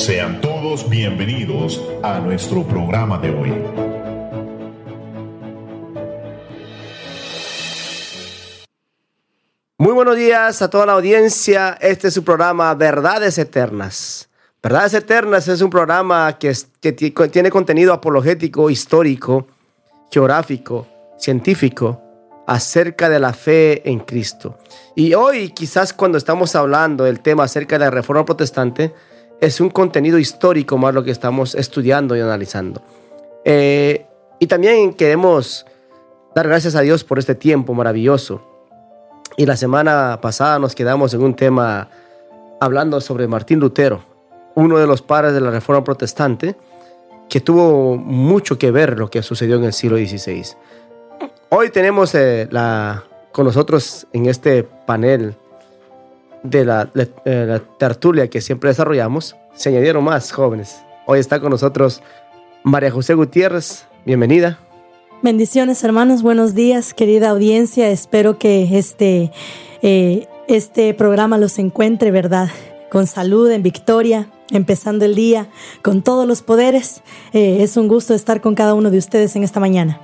Sean 0.00 0.40
todos 0.40 0.88
bienvenidos 0.88 1.78
a 2.02 2.20
nuestro 2.20 2.66
programa 2.66 3.18
de 3.18 3.28
hoy. 3.28 3.50
Muy 9.76 9.92
buenos 9.92 10.16
días 10.16 10.62
a 10.62 10.70
toda 10.70 10.86
la 10.86 10.94
audiencia. 10.94 11.76
Este 11.82 12.08
es 12.08 12.14
su 12.14 12.24
programa 12.24 12.74
Verdades 12.74 13.36
Eternas. 13.36 14.30
Verdades 14.62 14.94
Eternas 14.94 15.46
es 15.48 15.60
un 15.60 15.68
programa 15.68 16.38
que, 16.38 16.54
tiene 17.30 17.50
contenido 17.50 17.92
apologético, 17.92 18.70
histórico, 18.70 19.48
geográfico, 20.10 20.86
científico, 21.18 22.00
acerca 22.46 23.10
de 23.10 23.20
la 23.20 23.34
fe 23.34 23.86
en 23.86 23.98
Cristo. 24.00 24.56
Y 24.96 25.12
hoy 25.12 25.50
quizás 25.50 25.92
cuando 25.92 26.16
estamos 26.16 26.56
hablando 26.56 27.04
del 27.04 27.20
tema 27.20 27.44
acerca 27.44 27.78
de 27.78 27.84
la 27.84 27.90
reforma 27.90 28.24
protestante, 28.24 28.94
es 29.40 29.60
un 29.60 29.70
contenido 29.70 30.18
histórico 30.18 30.76
más 30.76 30.94
lo 30.94 31.02
que 31.02 31.10
estamos 31.10 31.54
estudiando 31.54 32.16
y 32.16 32.20
analizando. 32.20 32.82
Eh, 33.44 34.06
y 34.38 34.46
también 34.46 34.94
queremos 34.94 35.66
dar 36.34 36.46
gracias 36.46 36.74
a 36.74 36.82
Dios 36.82 37.04
por 37.04 37.18
este 37.18 37.34
tiempo 37.34 37.74
maravilloso. 37.74 38.42
Y 39.36 39.46
la 39.46 39.56
semana 39.56 40.18
pasada 40.20 40.58
nos 40.58 40.74
quedamos 40.74 41.14
en 41.14 41.22
un 41.22 41.34
tema 41.34 41.88
hablando 42.60 43.00
sobre 43.00 43.26
Martín 43.26 43.60
Lutero, 43.60 44.02
uno 44.54 44.78
de 44.78 44.86
los 44.86 45.00
padres 45.00 45.32
de 45.32 45.40
la 45.40 45.50
reforma 45.50 45.82
protestante, 45.84 46.56
que 47.28 47.40
tuvo 47.40 47.96
mucho 47.96 48.58
que 48.58 48.70
ver 48.70 48.98
lo 48.98 49.10
que 49.10 49.22
sucedió 49.22 49.56
en 49.56 49.64
el 49.64 49.72
siglo 49.72 49.96
XVI. 49.96 50.44
Hoy 51.48 51.70
tenemos 51.70 52.14
eh, 52.14 52.48
la, 52.50 53.04
con 53.32 53.46
nosotros 53.46 54.06
en 54.12 54.26
este 54.26 54.64
panel 54.64 55.36
de 56.42 56.64
la, 56.64 56.88
eh, 57.24 57.44
la, 57.46 57.58
tertulia 57.78 58.28
que 58.28 58.40
siempre 58.40 58.70
desarrollamos, 58.70 59.36
se 59.54 59.68
añadieron 59.68 60.04
más 60.04 60.32
jóvenes. 60.32 60.82
Hoy 61.06 61.18
está 61.18 61.40
con 61.40 61.50
nosotros 61.50 62.02
María 62.62 62.90
José 62.90 63.14
Gutiérrez, 63.14 63.86
bienvenida. 64.04 64.58
Bendiciones 65.22 65.84
hermanos, 65.84 66.22
buenos 66.22 66.54
días 66.54 66.94
querida 66.94 67.30
audiencia, 67.30 67.90
espero 67.90 68.38
que 68.38 68.78
este, 68.78 69.32
eh, 69.82 70.26
este 70.48 70.94
programa 70.94 71.36
los 71.36 71.58
encuentre, 71.58 72.10
¿verdad? 72.10 72.48
Con 72.90 73.06
salud, 73.06 73.50
en 73.50 73.62
victoria, 73.62 74.30
empezando 74.50 75.04
el 75.04 75.14
día 75.14 75.48
con 75.82 76.02
todos 76.02 76.26
los 76.26 76.42
poderes. 76.42 77.02
es 77.32 77.76
un 77.76 77.86
gusto 77.86 78.14
estar 78.14 78.40
con 78.40 78.54
cada 78.54 78.74
uno 78.74 78.90
de 78.90 78.98
ustedes 78.98 79.36
en 79.36 79.44
esta 79.44 79.60
mañana. 79.60 80.00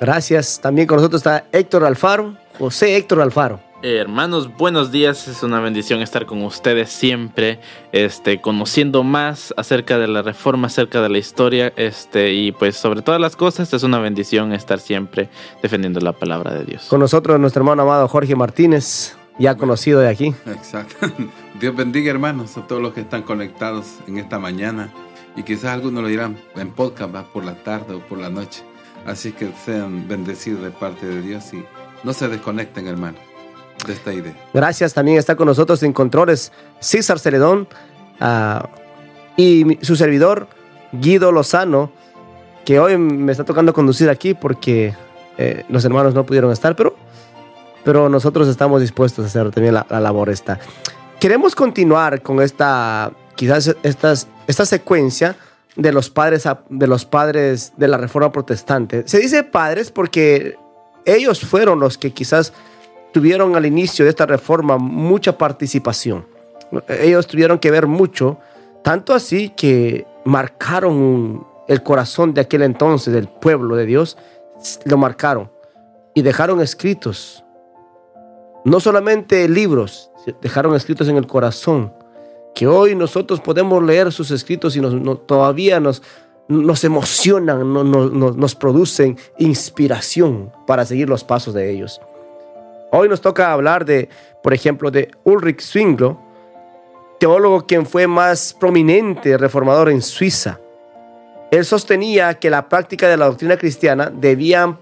Gracias. 0.00 0.60
También 0.60 0.86
con 0.86 0.96
nosotros 0.96 1.20
está 1.20 1.46
Héctor 1.52 1.84
Alfaro, 1.84 2.36
José 2.58 2.96
Héctor 2.96 3.20
Alfaro. 3.20 3.60
Eh, 3.84 3.98
hermanos, 3.98 4.48
buenos 4.56 4.90
días. 4.90 5.28
Es 5.28 5.42
una 5.42 5.60
bendición 5.60 6.00
estar 6.00 6.24
con 6.24 6.42
ustedes 6.42 6.88
siempre, 6.88 7.60
este, 7.92 8.40
conociendo 8.40 9.02
más 9.02 9.52
acerca 9.58 9.98
de 9.98 10.08
la 10.08 10.22
reforma, 10.22 10.68
acerca 10.68 11.02
de 11.02 11.10
la 11.10 11.18
historia, 11.18 11.70
este, 11.76 12.32
y 12.32 12.52
pues 12.52 12.76
sobre 12.76 13.02
todas 13.02 13.20
las 13.20 13.36
cosas 13.36 13.74
es 13.74 13.82
una 13.82 13.98
bendición 13.98 14.54
estar 14.54 14.80
siempre 14.80 15.28
defendiendo 15.62 16.00
la 16.00 16.12
palabra 16.12 16.54
de 16.54 16.64
Dios. 16.64 16.86
Con 16.88 17.00
nosotros 17.00 17.38
nuestro 17.38 17.60
hermano 17.60 17.82
amado 17.82 18.08
Jorge 18.08 18.34
Martínez, 18.34 19.16
ya 19.38 19.54
conocido 19.56 20.00
de 20.00 20.08
aquí. 20.08 20.34
Exacto. 20.46 21.06
Dios 21.60 21.76
bendiga, 21.76 22.10
hermanos, 22.10 22.56
a 22.56 22.66
todos 22.66 22.80
los 22.80 22.94
que 22.94 23.02
están 23.02 23.22
conectados 23.22 23.98
en 24.08 24.16
esta 24.16 24.38
mañana. 24.38 24.94
Y 25.36 25.42
quizás 25.42 25.66
algunos 25.66 26.02
lo 26.04 26.08
dirán 26.08 26.38
en 26.56 26.70
podcast, 26.70 27.12
por 27.34 27.44
la 27.44 27.62
tarde 27.62 27.94
o 27.94 28.00
por 28.00 28.16
la 28.16 28.30
noche. 28.30 28.62
Así 29.06 29.32
que 29.32 29.50
sean 29.64 30.08
bendecidos 30.08 30.62
de 30.62 30.70
parte 30.70 31.06
de 31.06 31.20
Dios 31.20 31.52
y 31.52 31.62
no 32.04 32.12
se 32.12 32.28
desconecten, 32.28 32.86
hermano, 32.86 33.18
de 33.86 33.92
esta 33.92 34.12
idea. 34.12 34.34
Gracias. 34.52 34.94
También 34.94 35.18
está 35.18 35.36
con 35.36 35.46
nosotros 35.46 35.82
en 35.82 35.92
controles 35.92 36.52
César 36.80 37.18
Celedón 37.18 37.68
uh, 38.20 38.66
y 39.36 39.78
su 39.82 39.96
servidor 39.96 40.48
Guido 40.92 41.32
Lozano, 41.32 41.90
que 42.64 42.78
hoy 42.78 42.96
me 42.96 43.32
está 43.32 43.44
tocando 43.44 43.72
conducir 43.74 44.08
aquí 44.08 44.32
porque 44.32 44.94
eh, 45.36 45.64
los 45.68 45.84
hermanos 45.84 46.14
no 46.14 46.24
pudieron 46.24 46.50
estar, 46.52 46.76
pero, 46.76 46.96
pero 47.84 48.08
nosotros 48.08 48.48
estamos 48.48 48.80
dispuestos 48.80 49.24
a 49.24 49.28
hacer 49.28 49.50
también 49.50 49.74
la, 49.74 49.86
la 49.90 50.00
labor 50.00 50.30
esta. 50.30 50.58
Queremos 51.20 51.54
continuar 51.54 52.22
con 52.22 52.40
esta, 52.40 53.12
quizás 53.34 53.76
estas, 53.82 54.28
esta 54.46 54.64
secuencia 54.64 55.36
de 55.76 55.92
los 55.92 56.10
padres 56.10 56.48
de 56.68 56.86
los 56.86 57.04
padres 57.04 57.72
de 57.76 57.88
la 57.88 57.96
Reforma 57.96 58.32
Protestante. 58.32 59.06
Se 59.06 59.18
dice 59.18 59.42
padres 59.42 59.90
porque 59.90 60.56
ellos 61.04 61.40
fueron 61.40 61.80
los 61.80 61.98
que 61.98 62.12
quizás 62.12 62.52
tuvieron 63.12 63.56
al 63.56 63.66
inicio 63.66 64.04
de 64.04 64.10
esta 64.10 64.26
reforma 64.26 64.78
mucha 64.78 65.38
participación. 65.38 66.26
Ellos 66.88 67.26
tuvieron 67.26 67.58
que 67.58 67.70
ver 67.70 67.86
mucho, 67.86 68.38
tanto 68.82 69.14
así 69.14 69.50
que 69.50 70.06
marcaron 70.24 71.46
el 71.68 71.82
corazón 71.82 72.34
de 72.34 72.40
aquel 72.40 72.62
entonces 72.62 73.12
del 73.14 73.28
pueblo 73.28 73.76
de 73.76 73.86
Dios, 73.86 74.18
lo 74.84 74.96
marcaron 74.96 75.50
y 76.14 76.22
dejaron 76.22 76.60
escritos 76.60 77.44
no 78.64 78.80
solamente 78.80 79.46
libros, 79.48 80.10
dejaron 80.40 80.74
escritos 80.74 81.08
en 81.08 81.16
el 81.16 81.26
corazón 81.26 81.92
que 82.54 82.66
hoy 82.66 82.94
nosotros 82.94 83.40
podemos 83.40 83.82
leer 83.82 84.12
sus 84.12 84.30
escritos 84.30 84.76
y 84.76 84.80
nos, 84.80 85.26
todavía 85.26 85.80
nos, 85.80 86.02
nos 86.48 86.84
emocionan, 86.84 87.72
nos 87.72 88.54
producen 88.54 89.18
inspiración 89.38 90.52
para 90.66 90.84
seguir 90.84 91.08
los 91.08 91.24
pasos 91.24 91.54
de 91.54 91.70
ellos. 91.70 92.00
Hoy 92.92 93.08
nos 93.08 93.20
toca 93.20 93.52
hablar 93.52 93.84
de, 93.84 94.08
por 94.42 94.54
ejemplo, 94.54 94.90
de 94.90 95.10
Ulrich 95.24 95.60
Zwingli, 95.60 96.16
teólogo 97.18 97.66
quien 97.66 97.86
fue 97.86 98.06
más 98.06 98.54
prominente 98.54 99.36
reformador 99.36 99.90
en 99.90 100.00
Suiza. 100.00 100.60
Él 101.50 101.64
sostenía 101.64 102.34
que 102.34 102.50
la 102.50 102.68
práctica 102.68 103.08
de 103.08 103.16
la 103.16 103.26
doctrina 103.26 103.56
cristiana 103.56 104.10
debía 104.10 104.78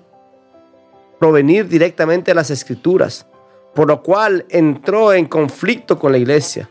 provenir 1.18 1.68
directamente 1.68 2.32
de 2.32 2.34
las 2.34 2.50
escrituras, 2.50 3.26
por 3.74 3.88
lo 3.88 4.02
cual 4.02 4.44
entró 4.50 5.12
en 5.14 5.26
conflicto 5.26 5.98
con 5.98 6.12
la 6.12 6.18
iglesia. 6.18 6.68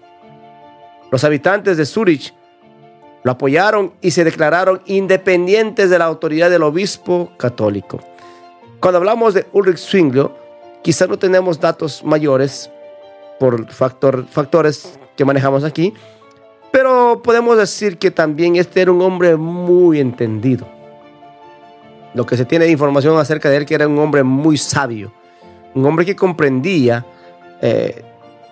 Los 1.11 1.25
habitantes 1.25 1.75
de 1.75 1.85
Zurich 1.85 2.33
lo 3.23 3.31
apoyaron 3.31 3.94
y 4.01 4.11
se 4.11 4.23
declararon 4.23 4.81
independientes 4.85 5.89
de 5.89 5.99
la 5.99 6.05
autoridad 6.05 6.49
del 6.49 6.63
obispo 6.63 7.31
católico. 7.38 7.99
Cuando 8.79 8.97
hablamos 8.97 9.33
de 9.33 9.45
Ulrich 9.51 9.77
Zwingli, 9.77 10.27
quizás 10.81 11.07
no 11.07 11.19
tenemos 11.19 11.59
datos 11.59 12.03
mayores 12.03 12.72
por 13.39 13.67
factores 13.72 14.97
que 15.16 15.25
manejamos 15.25 15.63
aquí, 15.63 15.94
pero 16.72 17.22
podemos 17.23 17.57
decir 17.57 17.97
que 17.97 18.09
también 18.09 18.55
este 18.55 18.81
era 18.81 18.91
un 18.91 19.01
hombre 19.01 19.35
muy 19.35 19.99
entendido. 19.99 20.66
Lo 22.13 22.25
que 22.25 22.38
se 22.38 22.45
tiene 22.45 22.66
de 22.66 22.72
información 22.72 23.17
acerca 23.17 23.49
de 23.49 23.57
él, 23.57 23.66
que 23.66 23.75
era 23.75 23.88
un 23.88 23.99
hombre 23.99 24.23
muy 24.23 24.57
sabio, 24.57 25.11
un 25.75 25.85
hombre 25.85 26.05
que 26.05 26.16
comprendía 26.16 27.05
eh, 27.61 28.03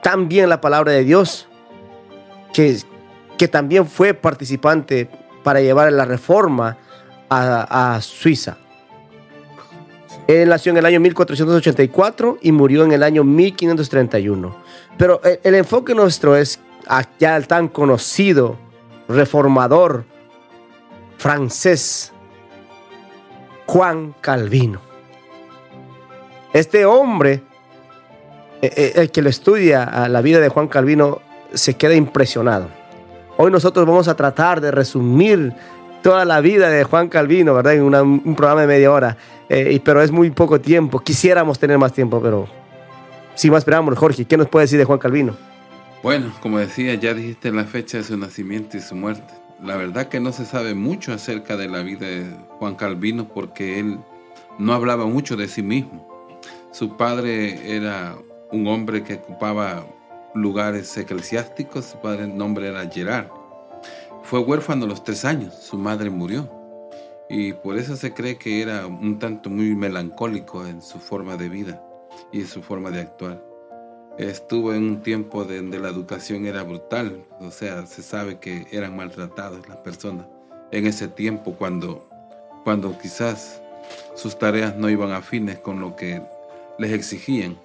tan 0.04 0.28
bien 0.28 0.50
la 0.50 0.62
palabra 0.62 0.92
de 0.92 1.04
Dios 1.04 1.49
que, 2.54 2.78
que 3.38 3.48
también 3.48 3.88
fue 3.88 4.14
participante 4.14 5.10
para 5.44 5.62
llevar 5.62 5.92
la 5.92 6.06
reforma 6.06 6.78
a, 7.30 8.00
Suiza. 8.02 8.58
Él 10.28 10.50
nació 10.50 10.72
en 10.72 10.78
el 10.78 10.86
año 10.86 11.00
1484 11.00 12.40
y 12.42 12.52
murió 12.52 12.84
en 12.84 12.92
el 12.92 13.04
año 13.04 13.24
1531. 13.24 14.56
Pero 14.98 15.22
el, 15.24 15.56
enfoque 15.56 15.96
nuestro 15.96 16.36
es 16.36 16.60
ya 17.20 17.36
el 17.36 17.48
tan 17.48 17.68
conocido 17.68 18.58
reformador 19.08 20.06
francés 21.18 22.12
Juan 23.66 24.16
Calvino. 24.22 24.82
Este 26.54 26.86
hombre, 26.86 27.44
eh, 28.62 28.74
eh, 28.76 28.94
el 28.96 29.12
que 29.12 29.22
lo 29.22 29.30
estudia 29.30 30.08
la 30.10 30.22
vida 30.22 30.40
de 30.40 30.50
Juan 30.50 30.68
Calvino, 30.68 31.22
se 31.54 31.76
queda 31.76 31.96
impresionado. 31.96 32.68
Hoy 33.38 33.52
nosotros 33.52 33.86
vamos 33.86 34.08
a 34.08 34.16
tratar 34.16 34.62
de 34.62 34.72
resumir 34.72 35.54
toda 36.02 36.26
la 36.26 36.42
vida 36.42 36.70
de 36.70 36.84
Juan 36.84 37.08
Calvino, 37.08 37.54
¿verdad? 37.54 37.74
En 37.74 37.84
un 37.84 38.36
programa 38.36 38.62
de 38.62 38.68
media 38.68 38.92
hora, 38.92 39.18
eh, 39.50 39.80
pero 39.84 40.02
es 40.02 40.12
muy 40.12 40.30
poco 40.32 40.60
tiempo. 40.60 41.00
Quisiéramos 41.00 41.60
tener 41.60 41.78
más 41.78 41.94
tiempo, 41.94 42.22
pero 42.22 42.48
sin 43.36 43.52
más 43.52 43.60
esperamos, 43.60 43.98
Jorge, 43.98 44.26
¿qué 44.26 44.38
nos 44.38 44.50
puede 44.50 44.66
decir 44.66 44.78
de 44.78 44.86
Juan 44.86 45.00
Calvino? 45.00 45.36
Bueno, 46.04 46.32
como 46.42 46.60
decía, 46.60 46.96
ya 46.96 47.14
dijiste 47.14 47.52
la 47.52 47.66
fecha 47.66 47.98
de 47.98 48.04
su 48.04 48.18
nacimiento 48.18 48.78
y 48.78 48.82
su 48.82 48.96
muerte. 48.96 49.34
La 49.62 49.76
verdad 49.76 50.08
que 50.08 50.20
no 50.22 50.32
se 50.32 50.46
sabe 50.46 50.74
mucho 50.74 51.14
acerca 51.14 51.58
de 51.58 51.68
la 51.68 51.82
vida 51.82 52.08
de 52.08 52.26
Juan 52.60 52.76
Calvino 52.76 53.28
porque 53.28 53.80
él 53.80 54.00
no 54.58 54.74
hablaba 54.74 55.06
mucho 55.06 55.36
de 55.36 55.48
sí 55.48 55.62
mismo. 55.62 56.08
Su 56.72 56.96
padre 56.96 57.76
era 57.76 58.16
un 58.52 58.68
hombre 58.68 59.04
que 59.04 59.16
ocupaba 59.16 59.86
lugares 60.42 60.96
eclesiásticos, 60.98 61.86
su 61.86 62.00
padre 62.00 62.28
nombre 62.28 62.68
era 62.68 62.90
Gerard. 62.90 63.28
Fue 64.24 64.40
huérfano 64.40 64.86
a 64.86 64.88
los 64.88 65.04
tres 65.04 65.26
años, 65.26 65.54
su 65.56 65.78
madre 65.78 66.10
murió. 66.10 66.50
Y 67.30 67.54
por 67.54 67.78
eso 67.78 67.96
se 67.96 68.14
cree 68.14 68.38
que 68.38 68.62
era 68.62 68.88
un 68.88 69.20
tanto 69.20 69.50
muy 69.50 69.76
melancólico 69.76 70.66
en 70.66 70.82
su 70.82 71.00
forma 71.00 71.38
de 71.38 71.50
vida 71.50 71.84
y 72.32 72.42
en 72.42 72.48
su 72.48 72.64
forma 72.64 72.90
de 72.90 73.02
actuar. 73.02 73.44
estuvo 74.18 74.74
en 74.74 74.84
un 74.84 75.02
tiempo 75.02 75.46
donde 75.46 75.80
la 75.80 75.90
educación 75.90 76.46
era 76.46 76.64
brutal, 76.64 77.24
o 77.40 77.52
sea, 77.52 77.86
se 77.86 78.02
sabe 78.02 78.40
que 78.40 78.68
eran 78.72 78.96
maltratadas 78.96 79.70
las 79.70 79.78
personas 79.78 80.26
en 80.72 80.86
ese 80.86 81.08
tiempo 81.08 81.54
cuando, 81.54 82.08
cuando 82.64 82.98
quizás 82.98 83.62
sus 84.16 84.38
tareas 84.38 84.76
no 84.76 84.90
iban 84.90 85.12
afines 85.12 85.60
con 85.60 85.80
lo 85.80 85.96
que 85.96 86.22
les 86.78 86.92
exigían. 86.92 87.58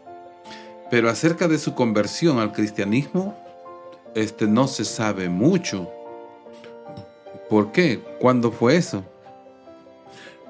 Pero 0.90 1.08
acerca 1.08 1.48
de 1.48 1.58
su 1.58 1.74
conversión 1.74 2.38
al 2.38 2.52
cristianismo, 2.52 3.36
este, 4.14 4.46
no 4.46 4.68
se 4.68 4.84
sabe 4.84 5.28
mucho. 5.28 5.90
¿Por 7.48 7.72
qué? 7.72 8.00
¿Cuándo 8.20 8.52
fue 8.52 8.76
eso? 8.76 9.04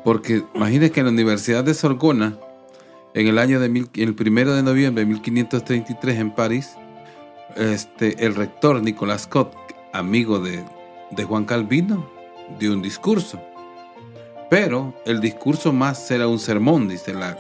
Porque 0.05 0.45
imagínense 0.55 0.93
que 0.93 1.01
en 1.01 1.07
la 1.07 1.13
Universidad 1.13 1.65
de 1.65 1.75
Sorbona, 1.75 2.39
en 3.15 3.27
el 3.27 3.39
año 3.39 3.59
de 3.59 3.69
mil, 3.69 3.89
el 3.95 4.15
primero 4.15 4.55
de 4.55 4.63
noviembre 4.63 5.05
de 5.05 5.11
1533 5.11 6.19
en 6.19 6.31
París, 6.31 6.77
este, 7.57 8.25
el 8.25 8.35
rector 8.35 8.83
Nicolas 8.83 9.23
Scott, 9.23 9.55
amigo 9.93 10.41
de, 10.41 10.63
de 11.11 11.25
Juan 11.25 11.45
Calvino, 11.45 12.09
dio 12.59 12.73
un 12.73 12.83
discurso. 12.83 13.41
Pero 14.51 14.95
el 15.07 15.21
discurso 15.21 15.73
más 15.73 16.11
era 16.11 16.29
un 16.29 16.39
sermón, 16.39 16.89
dice 16.89 17.15
la, 17.15 17.39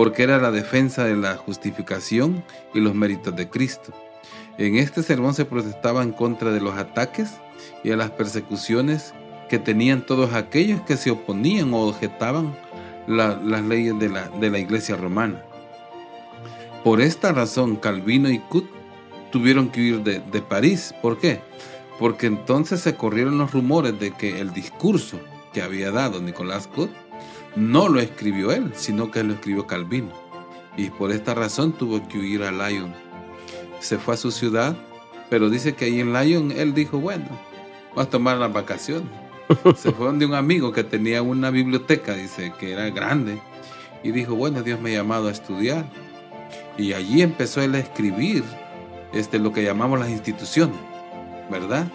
porque 0.00 0.22
era 0.22 0.38
la 0.38 0.50
defensa 0.50 1.04
de 1.04 1.14
la 1.14 1.36
justificación 1.36 2.42
y 2.72 2.80
los 2.80 2.94
méritos 2.94 3.36
de 3.36 3.50
Cristo. 3.50 3.92
En 4.56 4.76
este 4.76 5.02
sermón 5.02 5.34
se 5.34 5.44
protestaba 5.44 6.02
en 6.02 6.12
contra 6.12 6.52
de 6.52 6.60
los 6.62 6.74
ataques 6.78 7.32
y 7.84 7.90
a 7.90 7.98
las 7.98 8.10
persecuciones 8.12 9.12
que 9.50 9.58
tenían 9.58 10.06
todos 10.06 10.32
aquellos 10.32 10.80
que 10.86 10.96
se 10.96 11.10
oponían 11.10 11.74
o 11.74 11.86
objetaban 11.86 12.56
las 13.06 13.62
leyes 13.62 13.98
de 13.98 14.08
la, 14.08 14.28
de 14.28 14.48
la 14.48 14.58
iglesia 14.58 14.96
romana. 14.96 15.44
Por 16.82 17.02
esta 17.02 17.32
razón, 17.32 17.76
Calvino 17.76 18.30
y 18.30 18.38
Cut 18.38 18.70
tuvieron 19.30 19.68
que 19.68 19.82
huir 19.82 20.02
de, 20.02 20.20
de 20.20 20.40
París. 20.40 20.94
¿Por 21.02 21.18
qué? 21.18 21.42
Porque 21.98 22.26
entonces 22.26 22.80
se 22.80 22.94
corrieron 22.94 23.36
los 23.36 23.52
rumores 23.52 24.00
de 24.00 24.12
que 24.12 24.40
el 24.40 24.54
discurso 24.54 25.20
que 25.52 25.60
había 25.60 25.90
dado 25.90 26.22
Nicolás 26.22 26.68
Cut 26.68 26.90
no 27.56 27.88
lo 27.88 28.00
escribió 28.00 28.52
él, 28.52 28.72
sino 28.74 29.10
que 29.10 29.22
lo 29.22 29.34
escribió 29.34 29.66
Calvino. 29.66 30.12
Y 30.76 30.90
por 30.90 31.10
esta 31.10 31.34
razón 31.34 31.72
tuvo 31.72 32.06
que 32.08 32.18
huir 32.18 32.42
a 32.42 32.52
Lyon. 32.52 32.94
Se 33.80 33.98
fue 33.98 34.14
a 34.14 34.16
su 34.16 34.30
ciudad, 34.30 34.76
pero 35.28 35.50
dice 35.50 35.74
que 35.74 35.86
ahí 35.86 36.00
en 36.00 36.12
Lyon 36.12 36.52
él 36.52 36.74
dijo, 36.74 36.98
bueno, 36.98 37.26
vas 37.94 38.06
a 38.06 38.10
tomar 38.10 38.36
las 38.36 38.52
vacaciones. 38.52 39.08
Se 39.76 39.90
fue 39.90 40.06
donde 40.06 40.26
un 40.26 40.34
amigo 40.34 40.72
que 40.72 40.84
tenía 40.84 41.22
una 41.22 41.50
biblioteca, 41.50 42.14
dice 42.14 42.52
que 42.58 42.72
era 42.72 42.88
grande, 42.90 43.40
y 44.02 44.12
dijo, 44.12 44.34
bueno, 44.34 44.62
Dios 44.62 44.80
me 44.80 44.90
ha 44.90 44.98
llamado 44.98 45.28
a 45.28 45.32
estudiar. 45.32 45.84
Y 46.78 46.92
allí 46.92 47.22
empezó 47.22 47.60
él 47.60 47.74
a 47.74 47.80
escribir 47.80 48.44
este, 49.12 49.38
lo 49.38 49.52
que 49.52 49.64
llamamos 49.64 49.98
las 49.98 50.10
instituciones, 50.10 50.76
¿verdad? 51.50 51.88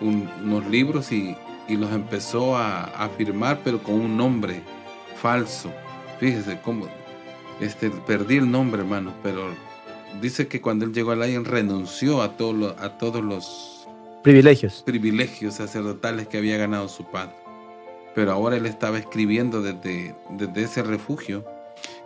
unos 0.00 0.66
libros 0.66 1.10
y, 1.12 1.36
y, 1.68 1.76
los 1.76 1.92
empezó 1.92 2.56
a, 2.56 2.84
a, 2.84 3.08
firmar, 3.08 3.60
pero 3.64 3.82
con 3.82 3.94
un 3.94 4.16
nombre 4.16 4.62
falso. 5.16 5.70
Fíjese 6.20 6.60
cómo, 6.62 6.86
este, 7.60 7.90
perdí 7.90 8.36
el 8.36 8.50
nombre, 8.50 8.82
hermano, 8.82 9.12
pero 9.22 9.54
dice 10.20 10.48
que 10.48 10.60
cuando 10.60 10.84
él 10.84 10.92
llegó 10.92 11.12
a 11.12 11.16
Lyon 11.16 11.44
renunció 11.44 12.22
a, 12.22 12.36
todo 12.36 12.74
a 12.78 12.98
todos 12.98 13.22
los 13.22 13.88
privilegios. 14.22 14.82
Privilegios 14.84 15.54
sacerdotales 15.54 16.28
que 16.28 16.38
había 16.38 16.56
ganado 16.56 16.88
su 16.88 17.04
padre. 17.04 17.34
Pero 18.14 18.32
ahora 18.32 18.56
él 18.56 18.66
estaba 18.66 18.98
escribiendo 18.98 19.60
desde, 19.60 20.14
desde 20.30 20.62
ese 20.62 20.82
refugio 20.82 21.44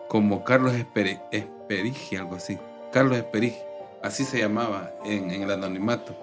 como 0.09 0.43
Carlos 0.43 0.73
Esperigi, 0.75 2.17
algo 2.17 2.37
así. 2.37 2.59
Carlos 2.93 3.19
Esperigi, 3.19 3.59
así 4.03 4.25
se 4.25 4.39
llamaba 4.39 4.91
en, 5.05 5.31
en 5.31 5.43
el 5.43 5.51
anonimato. 5.51 6.17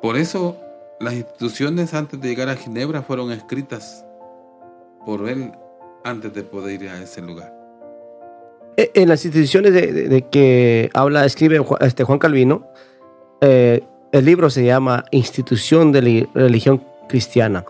Por 0.00 0.16
eso 0.16 0.56
las 1.00 1.14
instituciones 1.14 1.94
antes 1.94 2.20
de 2.20 2.28
llegar 2.28 2.48
a 2.48 2.56
Ginebra 2.56 3.02
fueron 3.02 3.30
escritas 3.30 4.04
por 5.06 5.28
él 5.28 5.52
antes 6.04 6.32
de 6.34 6.42
poder 6.42 6.82
ir 6.82 6.90
a 6.90 7.02
ese 7.02 7.22
lugar. 7.22 7.54
E, 8.76 8.90
en 8.94 9.08
las 9.08 9.24
instituciones 9.24 9.72
de, 9.72 10.26
que 10.30 10.90
habla, 10.94 11.24
escribe 11.24 11.64
este 11.80 12.04
Juan 12.04 12.18
Calvino, 12.18 12.66
eh, 13.40 13.82
el 14.12 14.24
libro 14.24 14.50
se 14.50 14.64
llama 14.64 15.04
Institución 15.10 15.92
de 15.92 16.02
la 16.02 16.28
Religión 16.34 16.82
Cristiana. 17.08 17.64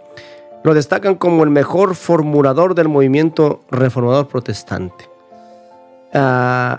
Lo 0.65 0.75
destacan 0.75 1.15
como 1.15 1.45
el 1.45 1.51
mejor 1.51 1.95
formulador 1.95 2.75
del 2.75 2.89
movimiento 2.89 3.63
reformador 3.71 4.29
protestante. 4.29 5.09
Uh, 6.15 6.77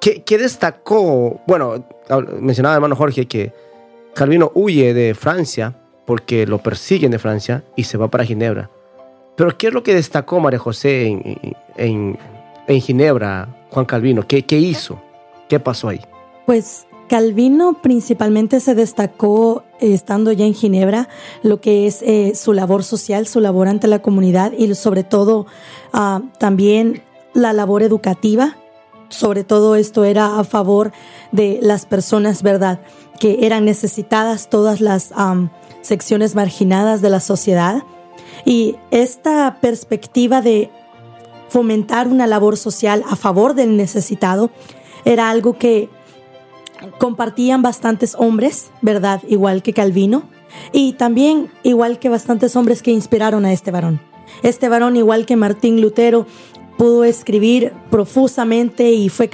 ¿qué, 0.00 0.22
¿qué, 0.22 0.38
destacó? 0.38 1.40
Bueno, 1.46 1.84
mencionaba 2.40 2.74
hermano 2.74 2.96
Jorge 2.96 3.26
que 3.26 3.52
Calvino 4.14 4.50
huye 4.54 4.94
de 4.94 5.14
Francia 5.14 5.76
porque 6.06 6.46
lo 6.46 6.58
persiguen 6.58 7.10
de 7.10 7.18
Francia 7.18 7.62
y 7.76 7.84
se 7.84 7.96
va 7.96 8.08
para 8.08 8.24
Ginebra. 8.24 8.70
Pero 9.36 9.56
¿qué 9.56 9.68
es 9.68 9.72
lo 9.72 9.82
que 9.82 9.94
destacó 9.94 10.40
María 10.40 10.58
José 10.58 11.06
en, 11.76 12.18
en, 12.66 12.80
Ginebra, 12.80 13.48
Juan 13.70 13.86
Calvino? 13.86 14.26
¿Qué, 14.26 14.42
¿Qué 14.42 14.58
hizo? 14.58 15.00
¿Qué 15.48 15.58
pasó 15.60 15.88
ahí? 15.88 16.00
Pues 16.46 16.86
Calvino 17.08 17.80
principalmente 17.82 18.60
se 18.60 18.74
destacó 18.76 19.64
eh, 19.80 19.94
estando 19.94 20.30
ya 20.30 20.44
en 20.44 20.54
Ginebra 20.54 21.08
lo 21.42 21.60
que 21.60 21.88
es 21.88 22.02
eh, 22.02 22.32
su 22.36 22.52
labor 22.52 22.84
social, 22.84 23.26
su 23.26 23.40
labor 23.40 23.66
ante 23.66 23.88
la 23.88 24.00
comunidad 24.00 24.52
y 24.52 24.72
sobre 24.76 25.02
todo 25.02 25.46
uh, 25.92 26.20
también 26.38 27.02
la 27.34 27.52
labor 27.52 27.82
educativa. 27.82 28.56
Sobre 29.10 29.44
todo 29.44 29.76
esto 29.76 30.04
era 30.04 30.38
a 30.38 30.44
favor 30.44 30.92
de 31.32 31.58
las 31.62 31.84
personas, 31.84 32.42
¿verdad? 32.42 32.80
Que 33.18 33.44
eran 33.46 33.64
necesitadas 33.64 34.48
todas 34.48 34.80
las 34.80 35.12
secciones 35.82 36.34
marginadas 36.34 37.02
de 37.02 37.10
la 37.10 37.20
sociedad. 37.20 37.82
Y 38.44 38.76
esta 38.90 39.58
perspectiva 39.60 40.40
de 40.40 40.70
fomentar 41.48 42.08
una 42.08 42.26
labor 42.26 42.56
social 42.56 43.04
a 43.10 43.16
favor 43.16 43.54
del 43.54 43.76
necesitado 43.76 44.50
era 45.04 45.28
algo 45.28 45.58
que 45.58 45.90
compartían 46.98 47.62
bastantes 47.62 48.14
hombres, 48.18 48.70
¿verdad? 48.80 49.20
Igual 49.28 49.62
que 49.62 49.74
Calvino. 49.74 50.22
Y 50.72 50.94
también 50.94 51.50
igual 51.62 51.98
que 51.98 52.08
bastantes 52.08 52.56
hombres 52.56 52.82
que 52.82 52.90
inspiraron 52.90 53.44
a 53.44 53.52
este 53.52 53.70
varón. 53.70 54.00
Este 54.42 54.68
varón, 54.68 54.96
igual 54.96 55.26
que 55.26 55.36
Martín 55.36 55.80
Lutero, 55.80 56.26
pudo 56.80 57.04
escribir 57.04 57.74
profusamente 57.90 58.90
y 58.90 59.10
fue, 59.10 59.28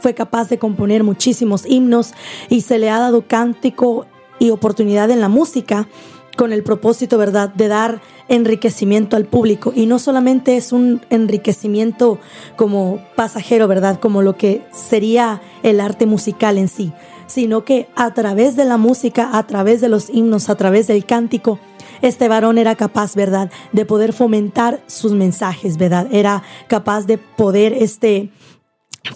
fue 0.00 0.12
capaz 0.12 0.50
de 0.50 0.58
componer 0.58 1.02
muchísimos 1.02 1.64
himnos 1.64 2.12
y 2.50 2.60
se 2.60 2.78
le 2.78 2.90
ha 2.90 2.98
dado 2.98 3.26
cántico 3.26 4.04
y 4.38 4.50
oportunidad 4.50 5.10
en 5.10 5.22
la 5.22 5.30
música 5.30 5.88
con 6.36 6.52
el 6.52 6.62
propósito, 6.62 7.16
¿verdad?, 7.16 7.54
de 7.54 7.68
dar 7.68 8.02
enriquecimiento 8.28 9.16
al 9.16 9.24
público. 9.24 9.72
Y 9.74 9.86
no 9.86 9.98
solamente 9.98 10.58
es 10.58 10.74
un 10.74 11.00
enriquecimiento 11.08 12.18
como 12.56 13.02
pasajero, 13.16 13.66
¿verdad?, 13.66 13.98
como 13.98 14.20
lo 14.20 14.36
que 14.36 14.62
sería 14.70 15.40
el 15.62 15.80
arte 15.80 16.04
musical 16.04 16.58
en 16.58 16.68
sí, 16.68 16.92
sino 17.26 17.64
que 17.64 17.88
a 17.96 18.12
través 18.12 18.56
de 18.56 18.66
la 18.66 18.76
música, 18.76 19.30
a 19.38 19.46
través 19.46 19.80
de 19.80 19.88
los 19.88 20.10
himnos, 20.10 20.50
a 20.50 20.54
través 20.54 20.86
del 20.86 21.06
cántico, 21.06 21.60
este 22.02 22.28
varón 22.28 22.58
era 22.58 22.74
capaz, 22.74 23.14
¿verdad?, 23.14 23.50
de 23.72 23.84
poder 23.84 24.12
fomentar 24.12 24.80
sus 24.86 25.12
mensajes, 25.12 25.76
¿verdad? 25.76 26.08
Era 26.12 26.42
capaz 26.68 27.06
de 27.06 27.18
poder 27.18 27.72
este, 27.72 28.30